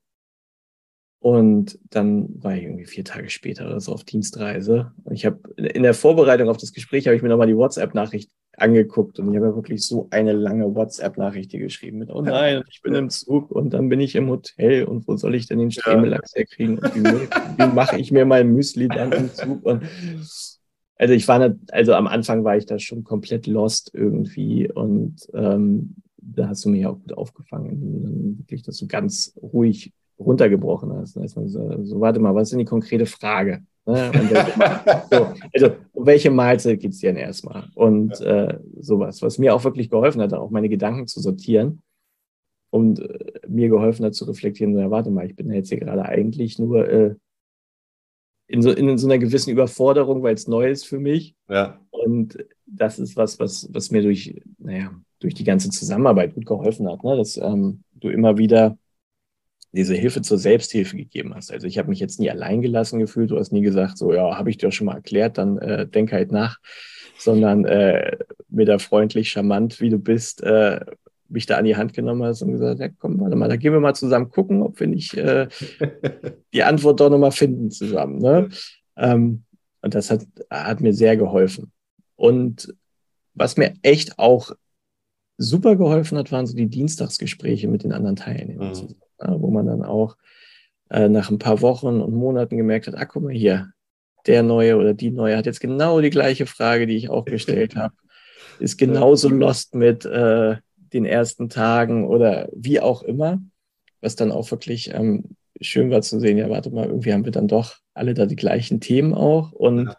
und 1.24 1.78
dann 1.88 2.42
war 2.42 2.54
ich 2.54 2.64
irgendwie 2.64 2.84
vier 2.84 3.04
Tage 3.04 3.30
später 3.30 3.66
oder 3.66 3.80
so 3.80 3.92
auf 3.92 4.04
Dienstreise. 4.04 4.92
Und 5.04 5.14
ich 5.14 5.24
habe 5.24 5.40
in 5.56 5.82
der 5.82 5.94
Vorbereitung 5.94 6.50
auf 6.50 6.58
das 6.58 6.72
Gespräch 6.72 7.06
habe 7.06 7.16
ich 7.16 7.22
mir 7.22 7.30
nochmal 7.30 7.46
die 7.46 7.56
WhatsApp-Nachricht 7.56 8.30
angeguckt 8.56 9.18
und 9.18 9.30
ich 9.30 9.36
habe 9.36 9.48
ja 9.48 9.54
wirklich 9.54 9.86
so 9.86 10.08
eine 10.10 10.32
lange 10.32 10.74
WhatsApp-Nachricht 10.74 11.50
geschrieben 11.52 11.98
mit, 11.98 12.10
oh 12.10 12.22
nein, 12.22 12.62
ich 12.70 12.82
bin 12.82 12.94
im 12.94 13.10
Zug 13.10 13.50
und 13.50 13.70
dann 13.70 13.88
bin 13.88 14.00
ich 14.00 14.14
im 14.16 14.28
Hotel 14.28 14.84
und 14.84 15.06
wo 15.08 15.16
soll 15.16 15.34
ich 15.34 15.46
denn 15.46 15.58
den 15.58 15.70
Stremelachs 15.70 16.34
herkriegen 16.34 16.78
und 16.78 16.94
wie, 16.94 17.02
wie 17.58 17.74
mache 17.74 17.98
ich 17.98 18.12
mir 18.12 18.24
mein 18.24 18.52
Müsli 18.52 18.88
dann 18.88 19.12
im 19.12 19.32
Zug 19.32 19.64
und 19.64 19.82
also 20.96 21.12
ich 21.12 21.26
war 21.26 21.38
nicht, 21.38 21.72
also 21.72 21.94
am 21.94 22.06
Anfang 22.06 22.44
war 22.44 22.56
ich 22.56 22.66
da 22.66 22.78
schon 22.78 23.04
komplett 23.04 23.46
lost 23.46 23.90
irgendwie 23.94 24.70
und 24.70 25.16
ähm, 25.34 25.96
da 26.16 26.48
hast 26.48 26.64
du 26.64 26.70
mich 26.70 26.86
auch 26.86 26.98
gut 26.98 27.12
aufgefangen, 27.12 27.70
indem 27.70 27.92
du 27.92 28.00
dann 28.00 28.38
wirklich 28.38 28.62
das 28.62 28.76
so 28.76 28.86
ganz 28.86 29.34
ruhig 29.40 29.92
runtergebrochen 30.18 30.92
hast. 30.92 31.18
Also, 31.18 31.46
so, 31.48 32.00
warte 32.00 32.20
mal, 32.20 32.34
was 32.34 32.44
ist 32.44 32.50
denn 32.50 32.60
die 32.60 32.64
konkrete 32.64 33.06
Frage? 33.06 33.62
Ne? 33.86 34.10
so, 35.10 35.34
also, 35.52 35.76
um 35.92 36.06
welche 36.06 36.30
Mahlzeit 36.30 36.80
geht 36.80 36.92
es 36.92 37.00
denn 37.00 37.16
erstmal? 37.16 37.68
Und 37.74 38.20
äh, 38.20 38.58
sowas, 38.80 39.20
was 39.22 39.38
mir 39.38 39.54
auch 39.54 39.64
wirklich 39.64 39.90
geholfen 39.90 40.22
hat, 40.22 40.32
auch 40.32 40.50
meine 40.50 40.68
Gedanken 40.68 41.06
zu 41.06 41.20
sortieren 41.20 41.82
und 42.70 43.00
äh, 43.00 43.40
mir 43.46 43.68
geholfen 43.68 44.04
hat 44.04 44.14
zu 44.14 44.24
reflektieren, 44.24 44.78
ja, 44.78 44.90
warte 44.90 45.10
mal, 45.10 45.26
ich 45.26 45.36
bin 45.36 45.52
jetzt 45.52 45.68
hier 45.68 45.78
gerade 45.78 46.04
eigentlich 46.04 46.58
nur 46.58 46.88
äh, 46.88 47.14
in, 48.46 48.62
so, 48.62 48.70
in 48.70 48.96
so 48.98 49.06
einer 49.06 49.18
gewissen 49.18 49.50
Überforderung, 49.50 50.22
weil 50.22 50.34
es 50.34 50.48
neu 50.48 50.70
ist 50.70 50.86
für 50.86 50.98
mich. 50.98 51.34
Ja. 51.48 51.80
Und 51.90 52.38
das 52.66 52.98
ist 52.98 53.16
was, 53.16 53.38
was, 53.38 53.68
was 53.72 53.90
mir 53.90 54.02
durch, 54.02 54.40
naja, 54.58 54.90
durch 55.20 55.34
die 55.34 55.44
ganze 55.44 55.70
Zusammenarbeit 55.70 56.34
gut 56.34 56.46
geholfen 56.46 56.88
hat, 56.90 57.02
ne? 57.04 57.16
dass 57.16 57.36
ähm, 57.36 57.82
du 57.94 58.08
immer 58.08 58.36
wieder 58.38 58.76
diese 59.74 59.94
Hilfe 59.94 60.22
zur 60.22 60.38
Selbsthilfe 60.38 60.96
gegeben 60.96 61.34
hast. 61.34 61.52
Also 61.52 61.66
ich 61.66 61.78
habe 61.78 61.88
mich 61.88 61.98
jetzt 61.98 62.20
nie 62.20 62.30
allein 62.30 62.62
gelassen 62.62 63.00
gefühlt. 63.00 63.30
Du 63.30 63.38
hast 63.38 63.52
nie 63.52 63.62
gesagt, 63.62 63.98
so 63.98 64.12
ja, 64.12 64.38
habe 64.38 64.50
ich 64.50 64.58
dir 64.58 64.70
schon 64.70 64.86
mal 64.86 64.96
erklärt, 64.96 65.38
dann 65.38 65.58
äh, 65.58 65.86
denk 65.86 66.12
halt 66.12 66.32
nach, 66.32 66.58
sondern 67.18 67.64
äh, 67.64 68.16
mir 68.48 68.66
da 68.66 68.78
freundlich, 68.78 69.30
charmant, 69.30 69.80
wie 69.80 69.90
du 69.90 69.98
bist, 69.98 70.42
äh, 70.42 70.80
mich 71.28 71.46
da 71.46 71.56
an 71.56 71.64
die 71.64 71.76
Hand 71.76 71.92
genommen 71.92 72.22
hast 72.22 72.42
und 72.42 72.52
gesagt, 72.52 72.80
ja, 72.80 72.88
komm, 72.88 73.20
warte 73.20 73.36
mal, 73.36 73.48
da 73.48 73.56
gehen 73.56 73.72
wir 73.72 73.80
mal 73.80 73.94
zusammen 73.94 74.30
gucken, 74.30 74.62
ob 74.62 74.78
wir 74.78 74.86
nicht 74.86 75.14
äh, 75.14 75.48
die 76.52 76.62
Antwort 76.62 77.00
doch 77.00 77.10
nochmal 77.10 77.32
finden 77.32 77.70
zusammen. 77.70 78.18
Ne? 78.18 78.48
Ähm, 78.96 79.44
und 79.82 79.94
das 79.94 80.10
hat, 80.10 80.24
hat 80.50 80.80
mir 80.80 80.92
sehr 80.92 81.16
geholfen. 81.16 81.72
Und 82.16 82.72
was 83.34 83.56
mir 83.56 83.74
echt 83.82 84.18
auch 84.18 84.52
super 85.36 85.74
geholfen 85.74 86.16
hat, 86.16 86.30
waren 86.30 86.46
so 86.46 86.54
die 86.54 86.68
Dienstagsgespräche 86.68 87.66
mit 87.66 87.82
den 87.82 87.92
anderen 87.92 88.16
Teilnehmern, 88.16 88.68
mhm. 88.68 88.94
Wo 89.28 89.50
man 89.50 89.66
dann 89.66 89.82
auch 89.82 90.16
äh, 90.90 91.08
nach 91.08 91.30
ein 91.30 91.38
paar 91.38 91.60
Wochen 91.60 92.00
und 92.00 92.14
Monaten 92.14 92.56
gemerkt 92.56 92.86
hat, 92.86 92.94
ah, 92.96 93.04
guck 93.04 93.24
mal 93.24 93.32
hier, 93.32 93.70
der 94.26 94.42
Neue 94.42 94.76
oder 94.76 94.94
die 94.94 95.10
Neue 95.10 95.36
hat 95.36 95.46
jetzt 95.46 95.60
genau 95.60 96.00
die 96.00 96.10
gleiche 96.10 96.46
Frage, 96.46 96.86
die 96.86 96.96
ich 96.96 97.10
auch 97.10 97.24
gestellt 97.24 97.76
habe, 97.76 97.94
ist 98.58 98.78
genauso 98.78 99.28
lost 99.28 99.74
mit 99.74 100.04
äh, 100.04 100.56
den 100.92 101.04
ersten 101.04 101.48
Tagen 101.48 102.06
oder 102.06 102.48
wie 102.54 102.80
auch 102.80 103.02
immer, 103.02 103.40
was 104.00 104.16
dann 104.16 104.32
auch 104.32 104.50
wirklich 104.50 104.94
ähm, 104.94 105.36
schön 105.60 105.90
war 105.90 106.02
zu 106.02 106.20
sehen, 106.20 106.38
ja, 106.38 106.48
warte 106.50 106.70
mal, 106.70 106.86
irgendwie 106.86 107.12
haben 107.12 107.24
wir 107.24 107.32
dann 107.32 107.48
doch 107.48 107.76
alle 107.94 108.14
da 108.14 108.26
die 108.26 108.36
gleichen 108.36 108.80
Themen 108.80 109.14
auch 109.14 109.52
und 109.52 109.86
ja. 109.88 109.96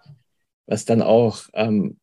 was 0.68 0.86
dann 0.86 1.02
auch 1.02 1.44
ähm, 1.54 1.98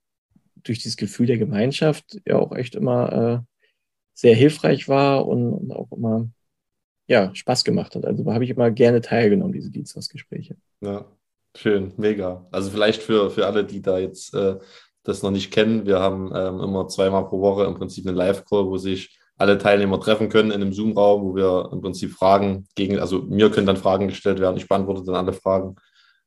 durch 0.63 0.79
dieses 0.79 0.97
Gefühl 0.97 1.27
der 1.27 1.39
Gemeinschaft 1.39 2.21
ja 2.27 2.37
auch 2.37 2.55
echt 2.55 2.75
immer 2.75 3.13
äh, 3.13 3.57
sehr 4.15 4.35
hilfreich 4.35 4.89
war 4.89 5.27
und, 5.27 5.53
und, 5.53 5.73
auch 5.73 5.91
immer 5.93 6.29
ja, 7.13 7.35
Spaß 7.35 7.63
gemacht 7.65 7.95
hat. 7.95 8.07
Also 8.07 8.25
habe 8.33 8.43
ich 8.45 8.51
immer 8.51 8.71
gerne 8.71 9.03
teilgenommen, 9.03 9.53
diese 9.53 9.71
Dienstagsgespräche. 9.71 10.57
Ja, 10.81 11.05
schön, 11.55 11.93
mega. 11.99 12.47
Also 12.51 12.71
vielleicht 12.71 13.03
für, 13.03 13.31
für 13.31 13.47
alle, 13.47 13.65
die 13.65 13.83
da 13.83 13.99
jetzt 13.99 14.35
äh, 14.35 14.57
das 15.03 15.23
noch 15.23 15.31
nicht 15.31 15.51
kennen, 15.51 15.85
wir 15.85 16.01
haben 16.01 16.33
ähm, 16.35 16.61
immer 16.61 16.89
zweimal 16.89 17.27
pro 17.27 17.43
Woche 17.43 17.65
im 17.65 17.75
Prinzip 17.75 18.07
einen 18.07 18.17
Live-Call, 18.17 18.65
wo 18.65 18.79
sich 18.79 19.19
alle 19.37 19.59
Teilnehmer 19.59 20.01
treffen 20.01 20.31
können 20.31 20.53
in 20.53 20.63
einem 20.63 20.73
Zoom-Raum, 20.73 21.23
wo 21.23 21.37
wir 21.37 21.69
im 21.71 21.83
Prinzip 21.83 22.13
Fragen 22.13 22.67
gegen, 22.77 22.99
also 22.99 23.21
mir 23.23 23.51
können 23.51 23.67
dann 23.67 23.77
Fragen 23.77 24.09
gestellt 24.09 24.41
werden, 24.41 24.57
ich 24.57 24.69
beantworte 24.69 25.05
dann 25.05 25.17
alle 25.17 25.35
Fragen. 25.35 25.77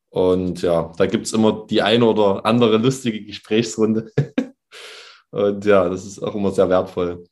Und 0.10 0.62
ja, 0.62 0.92
da 0.98 1.08
gibt 1.08 1.26
es 1.26 1.34
immer 1.34 1.66
die 1.68 1.82
eine 1.82 2.06
oder 2.06 2.46
andere 2.46 2.78
lustige 2.78 3.26
Gesprächsrunde. 3.26 4.12
Und 5.32 5.66
ja, 5.66 5.90
das 5.90 6.06
ist 6.06 6.22
auch 6.22 6.36
immer 6.36 6.52
sehr 6.52 6.70
wertvoll. 6.70 7.26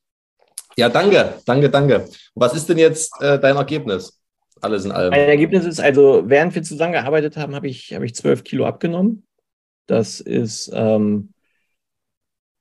Ja, 0.78 0.90
danke, 0.90 1.36
danke, 1.46 1.70
danke. 1.70 2.06
Was 2.36 2.56
ist 2.56 2.68
denn 2.70 2.78
jetzt 2.78 3.14
äh, 3.22 3.40
dein 3.40 3.56
Ergebnis? 3.56 4.20
Alles 4.62 4.86
in 4.86 4.92
allem. 4.92 5.12
Mein 5.12 5.28
Ergebnis 5.28 5.66
ist 5.66 5.80
also, 5.80 6.24
während 6.26 6.56
wir 6.56 6.64
zusammengearbeitet 6.64 7.38
haben, 7.38 7.54
habe 7.54 7.68
ich, 7.68 7.94
hab 7.94 8.02
ich 8.02 8.16
12 8.16 8.44
Kilo 8.44 8.66
abgenommen. 8.66 9.26
Das 9.88 10.22
ist 10.22 10.72
ähm, 10.74 11.34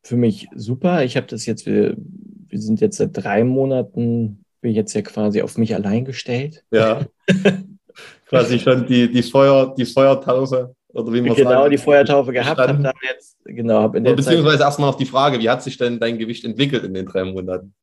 für 0.03 0.17
mich 0.17 0.49
super. 0.55 1.05
Ich 1.05 1.17
habe 1.17 1.29
das 1.29 1.47
jetzt, 1.47 1.65
wir, 1.65 1.97
wir 1.97 2.61
sind 2.61 2.81
jetzt 2.81 2.97
seit 2.97 3.17
drei 3.17 3.45
Monaten, 3.45 4.45
bin 4.61 4.73
ich 4.73 4.77
jetzt 4.77 4.95
ja 4.95 5.03
quasi 5.03 5.43
auf 5.43 5.57
mich 5.59 5.75
allein 5.75 6.05
gestellt. 6.05 6.65
Ja. 6.73 7.07
quasi 8.27 8.59
schon 8.59 8.87
die, 8.87 9.11
die, 9.11 9.23
Feuer, 9.23 9.75
die 9.77 9.85
Feuertaufe 9.85 10.75
oder 10.93 11.13
wie 11.13 11.21
man 11.21 11.35
Genau, 11.35 11.51
sagen, 11.51 11.71
die 11.71 11.79
Feuertaufe 11.79 12.33
gehabt, 12.33 12.61
habe 12.61 12.83
dann 12.83 12.93
jetzt, 13.09 13.39
genau, 13.45 13.83
hab 13.83 13.95
in 13.95 14.05
der 14.05 14.15
Beziehungsweise 14.15 14.63
erstmal 14.63 14.91
noch 14.91 14.99
die 14.99 15.07
Frage, 15.07 15.39
wie 15.41 15.49
hat 15.49 15.63
sich 15.63 15.79
denn 15.79 15.99
dein 15.99 16.19
Gewicht 16.19 16.45
entwickelt 16.45 16.85
in 16.85 16.95
den 16.95 17.07
drei 17.07 17.25
Monaten? 17.25 17.75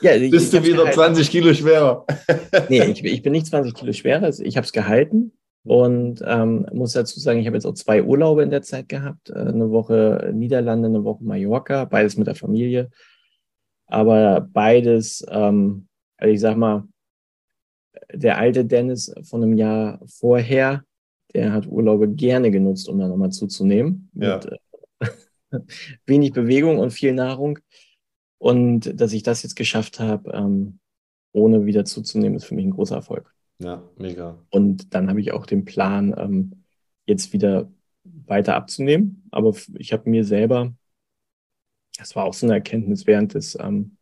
Ja, 0.00 0.16
Bist 0.30 0.52
du 0.52 0.64
wieder 0.64 0.90
20 0.90 1.30
Kilo 1.30 1.52
schwerer? 1.52 2.06
nee, 2.68 2.82
ich, 2.84 3.04
ich, 3.04 3.22
bin 3.22 3.32
nicht 3.32 3.46
20 3.46 3.74
Kilo 3.74 3.92
schwerer, 3.92 4.24
also 4.24 4.42
ich 4.42 4.56
habe 4.56 4.64
es 4.64 4.72
gehalten 4.72 5.32
und 5.64 6.22
ähm, 6.26 6.66
muss 6.72 6.92
dazu 6.92 7.20
sagen, 7.20 7.38
ich 7.38 7.46
habe 7.46 7.56
jetzt 7.56 7.66
auch 7.66 7.74
zwei 7.74 8.02
Urlaube 8.02 8.42
in 8.42 8.50
der 8.50 8.62
Zeit 8.62 8.88
gehabt, 8.88 9.30
äh, 9.30 9.34
eine 9.34 9.70
Woche 9.70 10.30
Niederlande, 10.34 10.88
eine 10.88 11.04
Woche 11.04 11.22
Mallorca, 11.22 11.84
beides 11.84 12.16
mit 12.16 12.26
der 12.26 12.34
Familie, 12.34 12.90
aber 13.86 14.40
beides, 14.40 15.24
ähm, 15.28 15.86
also 16.16 16.32
ich 16.32 16.40
sag 16.40 16.56
mal, 16.56 16.84
der 18.12 18.38
alte 18.38 18.64
Dennis 18.64 19.14
von 19.22 19.42
einem 19.42 19.56
Jahr 19.56 20.00
vorher, 20.06 20.84
der 21.34 21.52
hat 21.52 21.66
Urlaube 21.66 22.08
gerne 22.08 22.50
genutzt, 22.50 22.88
um 22.88 22.98
da 22.98 23.08
nochmal 23.08 23.30
zuzunehmen. 23.30 24.10
Ja. 24.14 24.36
Mit 24.36 24.58
äh, 25.00 25.08
wenig 26.06 26.32
Bewegung 26.32 26.78
und 26.78 26.92
viel 26.92 27.12
Nahrung. 27.12 27.58
Und 28.38 29.00
dass 29.00 29.12
ich 29.12 29.22
das 29.22 29.42
jetzt 29.42 29.54
geschafft 29.54 30.00
habe, 30.00 30.32
ähm, 30.32 30.80
ohne 31.32 31.64
wieder 31.64 31.84
zuzunehmen, 31.84 32.36
ist 32.36 32.44
für 32.44 32.54
mich 32.54 32.66
ein 32.66 32.72
großer 32.72 32.96
Erfolg. 32.96 33.34
Ja, 33.58 33.88
mega. 33.96 34.44
Und 34.50 34.94
dann 34.94 35.08
habe 35.08 35.20
ich 35.20 35.32
auch 35.32 35.46
den 35.46 35.64
Plan, 35.64 36.14
ähm, 36.18 36.64
jetzt 37.06 37.32
wieder 37.32 37.70
weiter 38.04 38.56
abzunehmen. 38.56 39.28
Aber 39.30 39.54
ich 39.78 39.92
habe 39.92 40.10
mir 40.10 40.24
selber, 40.24 40.74
das 41.98 42.16
war 42.16 42.24
auch 42.24 42.34
so 42.34 42.46
eine 42.46 42.54
Erkenntnis 42.54 43.06
während 43.06 43.34
des, 43.34 43.56
ähm, 43.60 43.96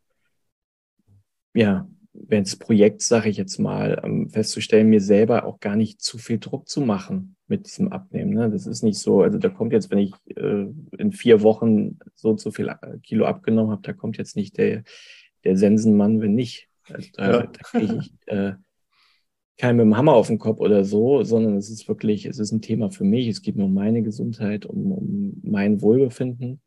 ja, 1.55 1.89
während 2.27 2.47
des 2.47 2.57
Projekts, 2.57 3.09
sage 3.09 3.29
ich 3.29 3.37
jetzt 3.37 3.59
mal, 3.59 4.01
ähm, 4.05 4.29
festzustellen, 4.31 4.89
mir 4.89 5.01
selber 5.01 5.45
auch 5.45 5.61
gar 5.61 5.77
nicht 5.77 6.01
zu 6.01 6.19
viel 6.19 6.39
Druck 6.39 6.69
zu 6.69 6.81
machen 6.81 7.37
mit 7.47 7.67
diesem 7.67 7.89
Abnehmen. 7.93 8.33
Ne? 8.33 8.51
Das 8.51 8.67
ist 8.67 8.83
nicht 8.83 8.99
so, 8.99 9.23
also 9.23 9.39
da 9.39 9.49
kommt 9.49 9.73
jetzt, 9.73 9.91
wenn 9.91 9.99
ich 9.99 10.13
äh, 10.37 10.67
in 10.99 11.13
vier 11.13 11.43
Wochen 11.43 11.99
so 12.15 12.31
und 12.31 12.41
so 12.41 12.51
viel 12.51 12.69
äh, 12.69 12.99
Kilo 13.03 13.27
abgenommen 13.27 13.73
habe, 13.73 13.83
da 13.83 13.93
kommt 13.93 14.19
jetzt 14.19 14.37
nicht 14.37 14.59
der, 14.59 14.85
der 15.45 15.57
Sensenmann, 15.57 16.21
wenn 16.21 16.35
nicht. 16.35 16.69
Also 16.89 17.09
da, 17.15 17.31
ja. 17.31 17.47
da 17.47 17.61
kriege 17.63 17.99
ich 18.01 18.13
äh, 18.27 18.53
keinen 19.59 19.77
mit 19.77 19.85
dem 19.85 19.97
Hammer 19.97 20.15
auf 20.15 20.29
den 20.29 20.39
Kopf 20.39 20.61
oder 20.61 20.85
so, 20.85 21.23
sondern 21.23 21.57
es 21.57 21.71
ist 21.71 21.89
wirklich, 21.89 22.27
es 22.27 22.39
ist 22.39 22.53
ein 22.53 22.63
Thema 22.63 22.91
für 22.91 23.05
mich. 23.05 23.29
Es 23.29 23.43
geht 23.43 23.57
mir 23.57 23.65
um 23.65 23.75
meine 23.75 24.03
Gesundheit, 24.03 24.67
um, 24.67 24.93
um 24.93 25.41
mein 25.43 25.83
Wohlbefinden. 25.83 26.61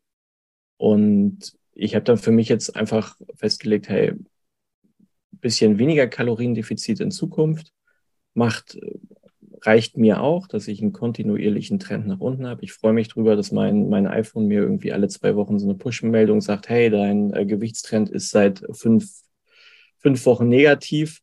Und 0.76 1.54
ich 1.72 1.94
habe 1.94 2.04
dann 2.04 2.18
für 2.18 2.30
mich 2.30 2.48
jetzt 2.48 2.76
einfach 2.76 3.16
festgelegt, 3.34 3.88
hey, 3.88 4.14
bisschen 5.44 5.78
weniger 5.78 6.06
Kaloriendefizit 6.06 7.00
in 7.00 7.10
Zukunft 7.10 7.72
macht, 8.32 8.78
reicht 9.60 9.98
mir 9.98 10.22
auch, 10.22 10.48
dass 10.48 10.68
ich 10.68 10.80
einen 10.80 10.94
kontinuierlichen 10.94 11.78
Trend 11.78 12.06
nach 12.06 12.20
unten 12.20 12.46
habe. 12.46 12.64
Ich 12.64 12.72
freue 12.72 12.94
mich 12.94 13.08
drüber, 13.08 13.36
dass 13.36 13.52
mein, 13.52 13.90
mein 13.90 14.06
iPhone 14.06 14.46
mir 14.46 14.62
irgendwie 14.62 14.92
alle 14.92 15.08
zwei 15.08 15.36
Wochen 15.36 15.58
so 15.58 15.66
eine 15.66 15.76
Push-Meldung 15.76 16.40
sagt, 16.40 16.70
hey, 16.70 16.88
dein 16.88 17.32
äh, 17.34 17.44
Gewichtstrend 17.44 18.08
ist 18.08 18.30
seit 18.30 18.64
fünf, 18.72 19.10
fünf 19.98 20.24
Wochen 20.24 20.48
negativ. 20.48 21.20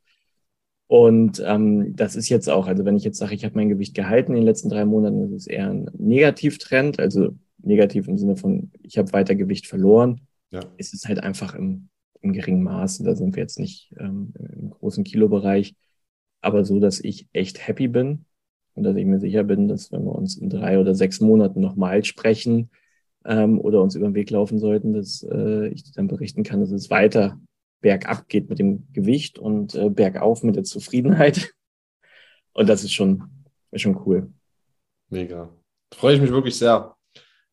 Und 0.85 1.41
ähm, 1.43 1.95
das 1.95 2.15
ist 2.15 2.29
jetzt 2.29 2.47
auch, 2.47 2.67
also 2.67 2.85
wenn 2.85 2.97
ich 2.97 3.03
jetzt 3.03 3.17
sage, 3.17 3.33
ich 3.33 3.43
habe 3.43 3.55
mein 3.55 3.69
Gewicht 3.69 3.95
gehalten 3.95 4.33
in 4.33 4.41
den 4.41 4.45
letzten 4.45 4.69
drei 4.69 4.85
Monaten, 4.85 5.21
das 5.21 5.31
ist 5.31 5.47
eher 5.47 5.69
ein 5.69 5.89
Negativtrend, 5.97 6.99
also 6.99 7.35
negativ 7.57 8.07
im 8.07 8.17
Sinne 8.19 8.35
von, 8.37 8.71
ich 8.83 8.99
habe 8.99 9.13
weiter 9.13 9.33
Gewicht 9.33 9.65
verloren. 9.65 10.21
Ja. 10.51 10.59
Es 10.77 10.93
ist 10.93 11.07
halt 11.07 11.23
einfach 11.23 11.55
im 11.55 11.89
im 12.21 12.33
geringen 12.33 12.63
Maße. 12.63 13.03
Da 13.03 13.15
sind 13.15 13.35
wir 13.35 13.43
jetzt 13.43 13.59
nicht 13.59 13.93
ähm, 13.99 14.33
im 14.37 14.69
großen 14.69 15.03
Kilobereich, 15.03 15.75
aber 16.41 16.65
so, 16.65 16.79
dass 16.79 16.99
ich 16.99 17.27
echt 17.33 17.67
happy 17.67 17.87
bin 17.87 18.25
und 18.73 18.83
dass 18.83 18.95
ich 18.95 19.05
mir 19.05 19.19
sicher 19.19 19.43
bin, 19.43 19.67
dass 19.67 19.91
wenn 19.91 20.03
wir 20.03 20.15
uns 20.15 20.37
in 20.37 20.49
drei 20.49 20.79
oder 20.79 20.95
sechs 20.95 21.19
Monaten 21.19 21.59
nochmal 21.59 22.03
sprechen 22.03 22.69
ähm, 23.25 23.59
oder 23.59 23.81
uns 23.81 23.95
über 23.95 24.07
den 24.07 24.15
Weg 24.15 24.29
laufen 24.29 24.59
sollten, 24.59 24.93
dass 24.93 25.23
äh, 25.23 25.67
ich 25.67 25.91
dann 25.93 26.07
berichten 26.07 26.43
kann, 26.43 26.61
dass 26.61 26.71
es 26.71 26.89
weiter 26.89 27.39
bergab 27.81 28.27
geht 28.27 28.49
mit 28.49 28.59
dem 28.59 28.87
Gewicht 28.93 29.39
und 29.39 29.75
äh, 29.75 29.89
bergauf 29.89 30.43
mit 30.43 30.55
der 30.55 30.63
Zufriedenheit. 30.63 31.53
Und 32.53 32.67
das 32.67 32.83
ist 32.83 32.91
schon, 32.91 33.45
ist 33.71 33.81
schon 33.81 34.01
cool. 34.05 34.29
Mega. 35.09 35.49
Freue 35.93 36.15
ich 36.15 36.21
mich 36.21 36.31
wirklich 36.31 36.57
sehr. 36.57 36.95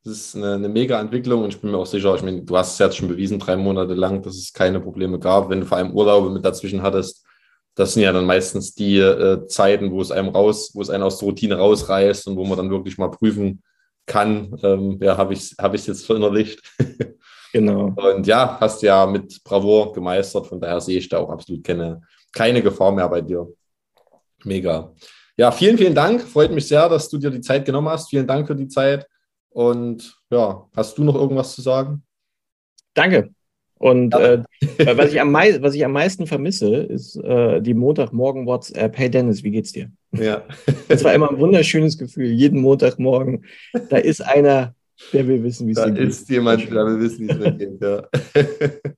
Das 0.08 0.16
ist 0.16 0.36
eine, 0.36 0.54
eine 0.54 0.68
mega 0.70 0.98
Entwicklung 0.98 1.42
und 1.42 1.54
ich 1.54 1.60
bin 1.60 1.70
mir 1.70 1.76
auch 1.76 1.86
sicher, 1.86 2.14
ich 2.14 2.22
meine, 2.22 2.40
du 2.40 2.56
hast 2.56 2.72
es 2.72 2.78
jetzt 2.78 2.96
schon 2.96 3.08
bewiesen, 3.08 3.38
drei 3.38 3.56
Monate 3.56 3.92
lang, 3.92 4.22
dass 4.22 4.36
es 4.36 4.54
keine 4.54 4.80
Probleme 4.80 5.18
gab. 5.18 5.50
Wenn 5.50 5.60
du 5.60 5.66
vor 5.66 5.76
allem 5.76 5.92
Urlaube 5.92 6.30
mit 6.30 6.42
dazwischen 6.42 6.80
hattest, 6.80 7.26
das 7.74 7.92
sind 7.92 8.04
ja 8.04 8.12
dann 8.12 8.24
meistens 8.24 8.74
die 8.74 8.98
äh, 8.98 9.46
Zeiten, 9.46 9.90
wo 9.90 10.00
es 10.00 10.10
einem 10.10 10.30
raus, 10.30 10.70
wo 10.72 10.80
es 10.80 10.88
einen 10.88 11.02
aus 11.02 11.18
der 11.18 11.28
Routine 11.28 11.56
rausreißt 11.58 12.26
und 12.26 12.36
wo 12.36 12.44
man 12.46 12.56
dann 12.56 12.70
wirklich 12.70 12.96
mal 12.96 13.10
prüfen 13.10 13.62
kann, 14.06 14.58
ähm, 14.62 14.98
ja, 15.02 15.18
habe 15.18 15.34
ich 15.34 15.40
es 15.40 15.56
hab 15.58 15.74
jetzt 15.74 16.06
verinnerlicht. 16.06 16.62
Genau. 17.50 17.94
Und 17.96 18.26
ja, 18.26 18.58
hast 18.60 18.82
ja 18.82 19.06
mit 19.06 19.42
Bravour 19.42 19.94
gemeistert, 19.94 20.46
von 20.46 20.60
daher 20.60 20.82
sehe 20.82 20.98
ich 20.98 21.08
da 21.08 21.16
auch 21.16 21.30
absolut 21.30 21.64
keine, 21.64 22.02
keine 22.30 22.60
Gefahr 22.60 22.92
mehr 22.92 23.08
bei 23.08 23.22
dir. 23.22 23.48
Mega. 24.44 24.92
Ja, 25.34 25.50
vielen, 25.50 25.78
vielen 25.78 25.94
Dank. 25.94 26.20
Freut 26.20 26.52
mich 26.52 26.68
sehr, 26.68 26.86
dass 26.90 27.08
du 27.08 27.16
dir 27.16 27.30
die 27.30 27.40
Zeit 27.40 27.64
genommen 27.64 27.88
hast. 27.88 28.10
Vielen 28.10 28.26
Dank 28.26 28.46
für 28.46 28.54
die 28.54 28.68
Zeit. 28.68 29.06
Und 29.50 30.16
ja, 30.30 30.68
hast 30.74 30.98
du 30.98 31.04
noch 31.04 31.14
irgendwas 31.14 31.54
zu 31.54 31.62
sagen? 31.62 32.02
Danke. 32.94 33.30
Und 33.78 34.14
äh, 34.14 34.42
was, 34.96 35.12
ich 35.12 35.20
am 35.20 35.32
was 35.60 35.74
ich 35.74 35.84
am 35.84 35.92
meisten 35.92 36.26
vermisse, 36.26 36.76
ist 36.76 37.16
äh, 37.16 37.60
die 37.60 37.74
Montagmorgen 37.74 38.46
WhatsApp. 38.46 38.98
Hey 38.98 39.10
Dennis, 39.10 39.42
wie 39.44 39.50
geht's 39.50 39.72
dir? 39.72 39.90
Ja. 40.12 40.42
Das 40.88 41.04
war 41.04 41.14
immer 41.14 41.30
ein 41.30 41.38
wunderschönes 41.38 41.96
Gefühl. 41.96 42.26
Jeden 42.26 42.60
Montagmorgen, 42.60 43.44
da 43.88 43.98
ist 43.98 44.20
einer, 44.20 44.74
der 45.12 45.28
will 45.28 45.42
wissen, 45.44 45.66
wie 45.68 45.72
es 45.72 45.78
dir 45.78 45.90
geht. 45.92 45.98
Da 45.98 46.08
ist 46.08 46.28
jemand, 46.28 46.70
der 46.70 46.86
will 46.86 47.00
wissen, 47.00 47.28
wie 47.28 47.32
es 47.32 47.38
mir 47.38 47.52
geht. 47.52 47.80
Ja. 47.80 48.08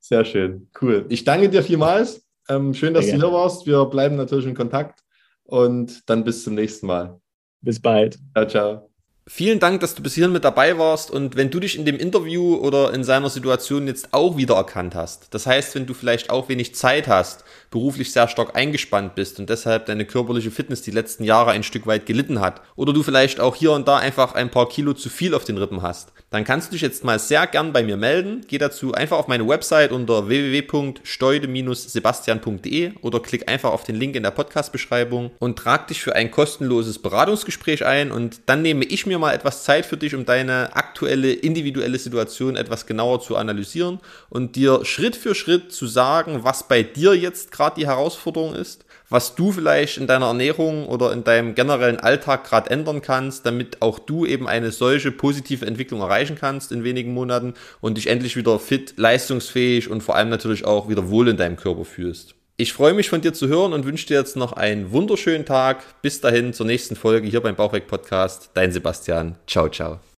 Sehr 0.00 0.24
schön, 0.24 0.68
cool. 0.82 1.06
Ich 1.08 1.24
danke 1.24 1.48
dir 1.48 1.62
vielmals 1.62 2.22
Ähm, 2.48 2.74
schön, 2.74 2.92
dass 2.92 3.06
Sehr 3.06 3.16
du 3.16 3.22
hier 3.22 3.32
warst. 3.32 3.66
Wir 3.66 3.82
bleiben 3.86 4.16
natürlich 4.16 4.46
in 4.46 4.54
Kontakt 4.54 5.00
und 5.44 6.02
dann 6.10 6.24
bis 6.24 6.44
zum 6.44 6.54
nächsten 6.54 6.86
Mal. 6.86 7.18
Bis 7.62 7.80
bald. 7.80 8.18
Ciao, 8.34 8.46
ciao. 8.46 8.93
Vielen 9.26 9.58
Dank, 9.58 9.80
dass 9.80 9.94
du 9.94 10.02
bis 10.02 10.12
hierhin 10.12 10.34
mit 10.34 10.44
dabei 10.44 10.76
warst 10.76 11.10
und 11.10 11.34
wenn 11.34 11.50
du 11.50 11.58
dich 11.58 11.78
in 11.78 11.86
dem 11.86 11.98
Interview 11.98 12.56
oder 12.56 12.92
in 12.92 13.04
seiner 13.04 13.30
Situation 13.30 13.86
jetzt 13.86 14.12
auch 14.12 14.36
wiedererkannt 14.36 14.94
hast, 14.94 15.32
das 15.32 15.46
heißt, 15.46 15.74
wenn 15.74 15.86
du 15.86 15.94
vielleicht 15.94 16.28
auch 16.28 16.50
wenig 16.50 16.74
Zeit 16.74 17.08
hast, 17.08 17.42
beruflich 17.70 18.12
sehr 18.12 18.28
stark 18.28 18.54
eingespannt 18.54 19.14
bist 19.14 19.40
und 19.40 19.48
deshalb 19.48 19.86
deine 19.86 20.04
körperliche 20.04 20.50
Fitness 20.50 20.82
die 20.82 20.90
letzten 20.90 21.24
Jahre 21.24 21.52
ein 21.52 21.62
Stück 21.62 21.86
weit 21.86 22.04
gelitten 22.04 22.40
hat 22.40 22.60
oder 22.76 22.92
du 22.92 23.02
vielleicht 23.02 23.40
auch 23.40 23.54
hier 23.54 23.72
und 23.72 23.88
da 23.88 23.96
einfach 23.96 24.34
ein 24.34 24.50
paar 24.50 24.68
Kilo 24.68 24.92
zu 24.92 25.08
viel 25.08 25.34
auf 25.34 25.44
den 25.44 25.56
Rippen 25.56 25.80
hast, 25.80 26.12
dann 26.34 26.44
kannst 26.44 26.68
du 26.68 26.72
dich 26.72 26.82
jetzt 26.82 27.04
mal 27.04 27.20
sehr 27.20 27.46
gern 27.46 27.72
bei 27.72 27.84
mir 27.84 27.96
melden. 27.96 28.40
Geh 28.48 28.58
dazu 28.58 28.92
einfach 28.92 29.18
auf 29.18 29.28
meine 29.28 29.46
Website 29.46 29.92
unter 29.92 30.26
www.steude-sebastian.de 30.28 32.94
oder 33.02 33.20
klick 33.20 33.48
einfach 33.48 33.70
auf 33.70 33.84
den 33.84 33.94
Link 33.94 34.16
in 34.16 34.24
der 34.24 34.32
Podcast-Beschreibung 34.32 35.30
und 35.38 35.56
trag 35.56 35.86
dich 35.86 36.02
für 36.02 36.16
ein 36.16 36.32
kostenloses 36.32 36.98
Beratungsgespräch 36.98 37.86
ein 37.86 38.10
und 38.10 38.40
dann 38.46 38.62
nehme 38.62 38.84
ich 38.84 39.06
mir 39.14 39.20
mal 39.20 39.34
etwas 39.34 39.64
Zeit 39.64 39.86
für 39.86 39.96
dich, 39.96 40.14
um 40.14 40.24
deine 40.24 40.74
aktuelle 40.76 41.32
individuelle 41.32 41.98
Situation 41.98 42.56
etwas 42.56 42.86
genauer 42.86 43.20
zu 43.20 43.36
analysieren 43.36 44.00
und 44.28 44.56
dir 44.56 44.84
Schritt 44.84 45.16
für 45.16 45.34
Schritt 45.34 45.72
zu 45.72 45.86
sagen, 45.86 46.44
was 46.44 46.68
bei 46.68 46.82
dir 46.82 47.14
jetzt 47.14 47.52
gerade 47.52 47.80
die 47.80 47.86
Herausforderung 47.86 48.54
ist 48.54 48.84
was 49.14 49.34
du 49.34 49.52
vielleicht 49.52 49.98
in 49.98 50.06
deiner 50.06 50.26
Ernährung 50.26 50.86
oder 50.86 51.12
in 51.12 51.24
deinem 51.24 51.54
generellen 51.54 52.00
Alltag 52.00 52.44
gerade 52.44 52.70
ändern 52.70 53.02
kannst, 53.02 53.44
damit 53.46 53.82
auch 53.82 53.98
du 53.98 54.24
eben 54.26 54.48
eine 54.48 54.72
solche 54.72 55.12
positive 55.12 55.66
Entwicklung 55.66 56.00
erreichen 56.00 56.36
kannst 56.38 56.72
in 56.72 56.84
wenigen 56.84 57.12
Monaten 57.12 57.54
und 57.80 57.96
dich 57.96 58.08
endlich 58.08 58.36
wieder 58.36 58.58
fit, 58.58 58.94
leistungsfähig 58.96 59.90
und 59.90 60.02
vor 60.02 60.16
allem 60.16 60.30
natürlich 60.30 60.64
auch 60.64 60.88
wieder 60.88 61.10
wohl 61.10 61.28
in 61.28 61.36
deinem 61.36 61.56
Körper 61.56 61.84
fühlst. 61.84 62.34
Ich 62.56 62.72
freue 62.72 62.94
mich 62.94 63.08
von 63.08 63.20
dir 63.20 63.32
zu 63.32 63.48
hören 63.48 63.72
und 63.72 63.84
wünsche 63.84 64.06
dir 64.06 64.18
jetzt 64.18 64.36
noch 64.36 64.52
einen 64.52 64.92
wunderschönen 64.92 65.44
Tag. 65.44 65.82
Bis 66.02 66.20
dahin 66.20 66.52
zur 66.52 66.66
nächsten 66.66 66.94
Folge 66.94 67.26
hier 67.26 67.40
beim 67.40 67.56
Bauchweg 67.56 67.88
Podcast. 67.88 68.50
Dein 68.54 68.70
Sebastian. 68.70 69.34
Ciao, 69.48 69.68
ciao. 69.68 69.98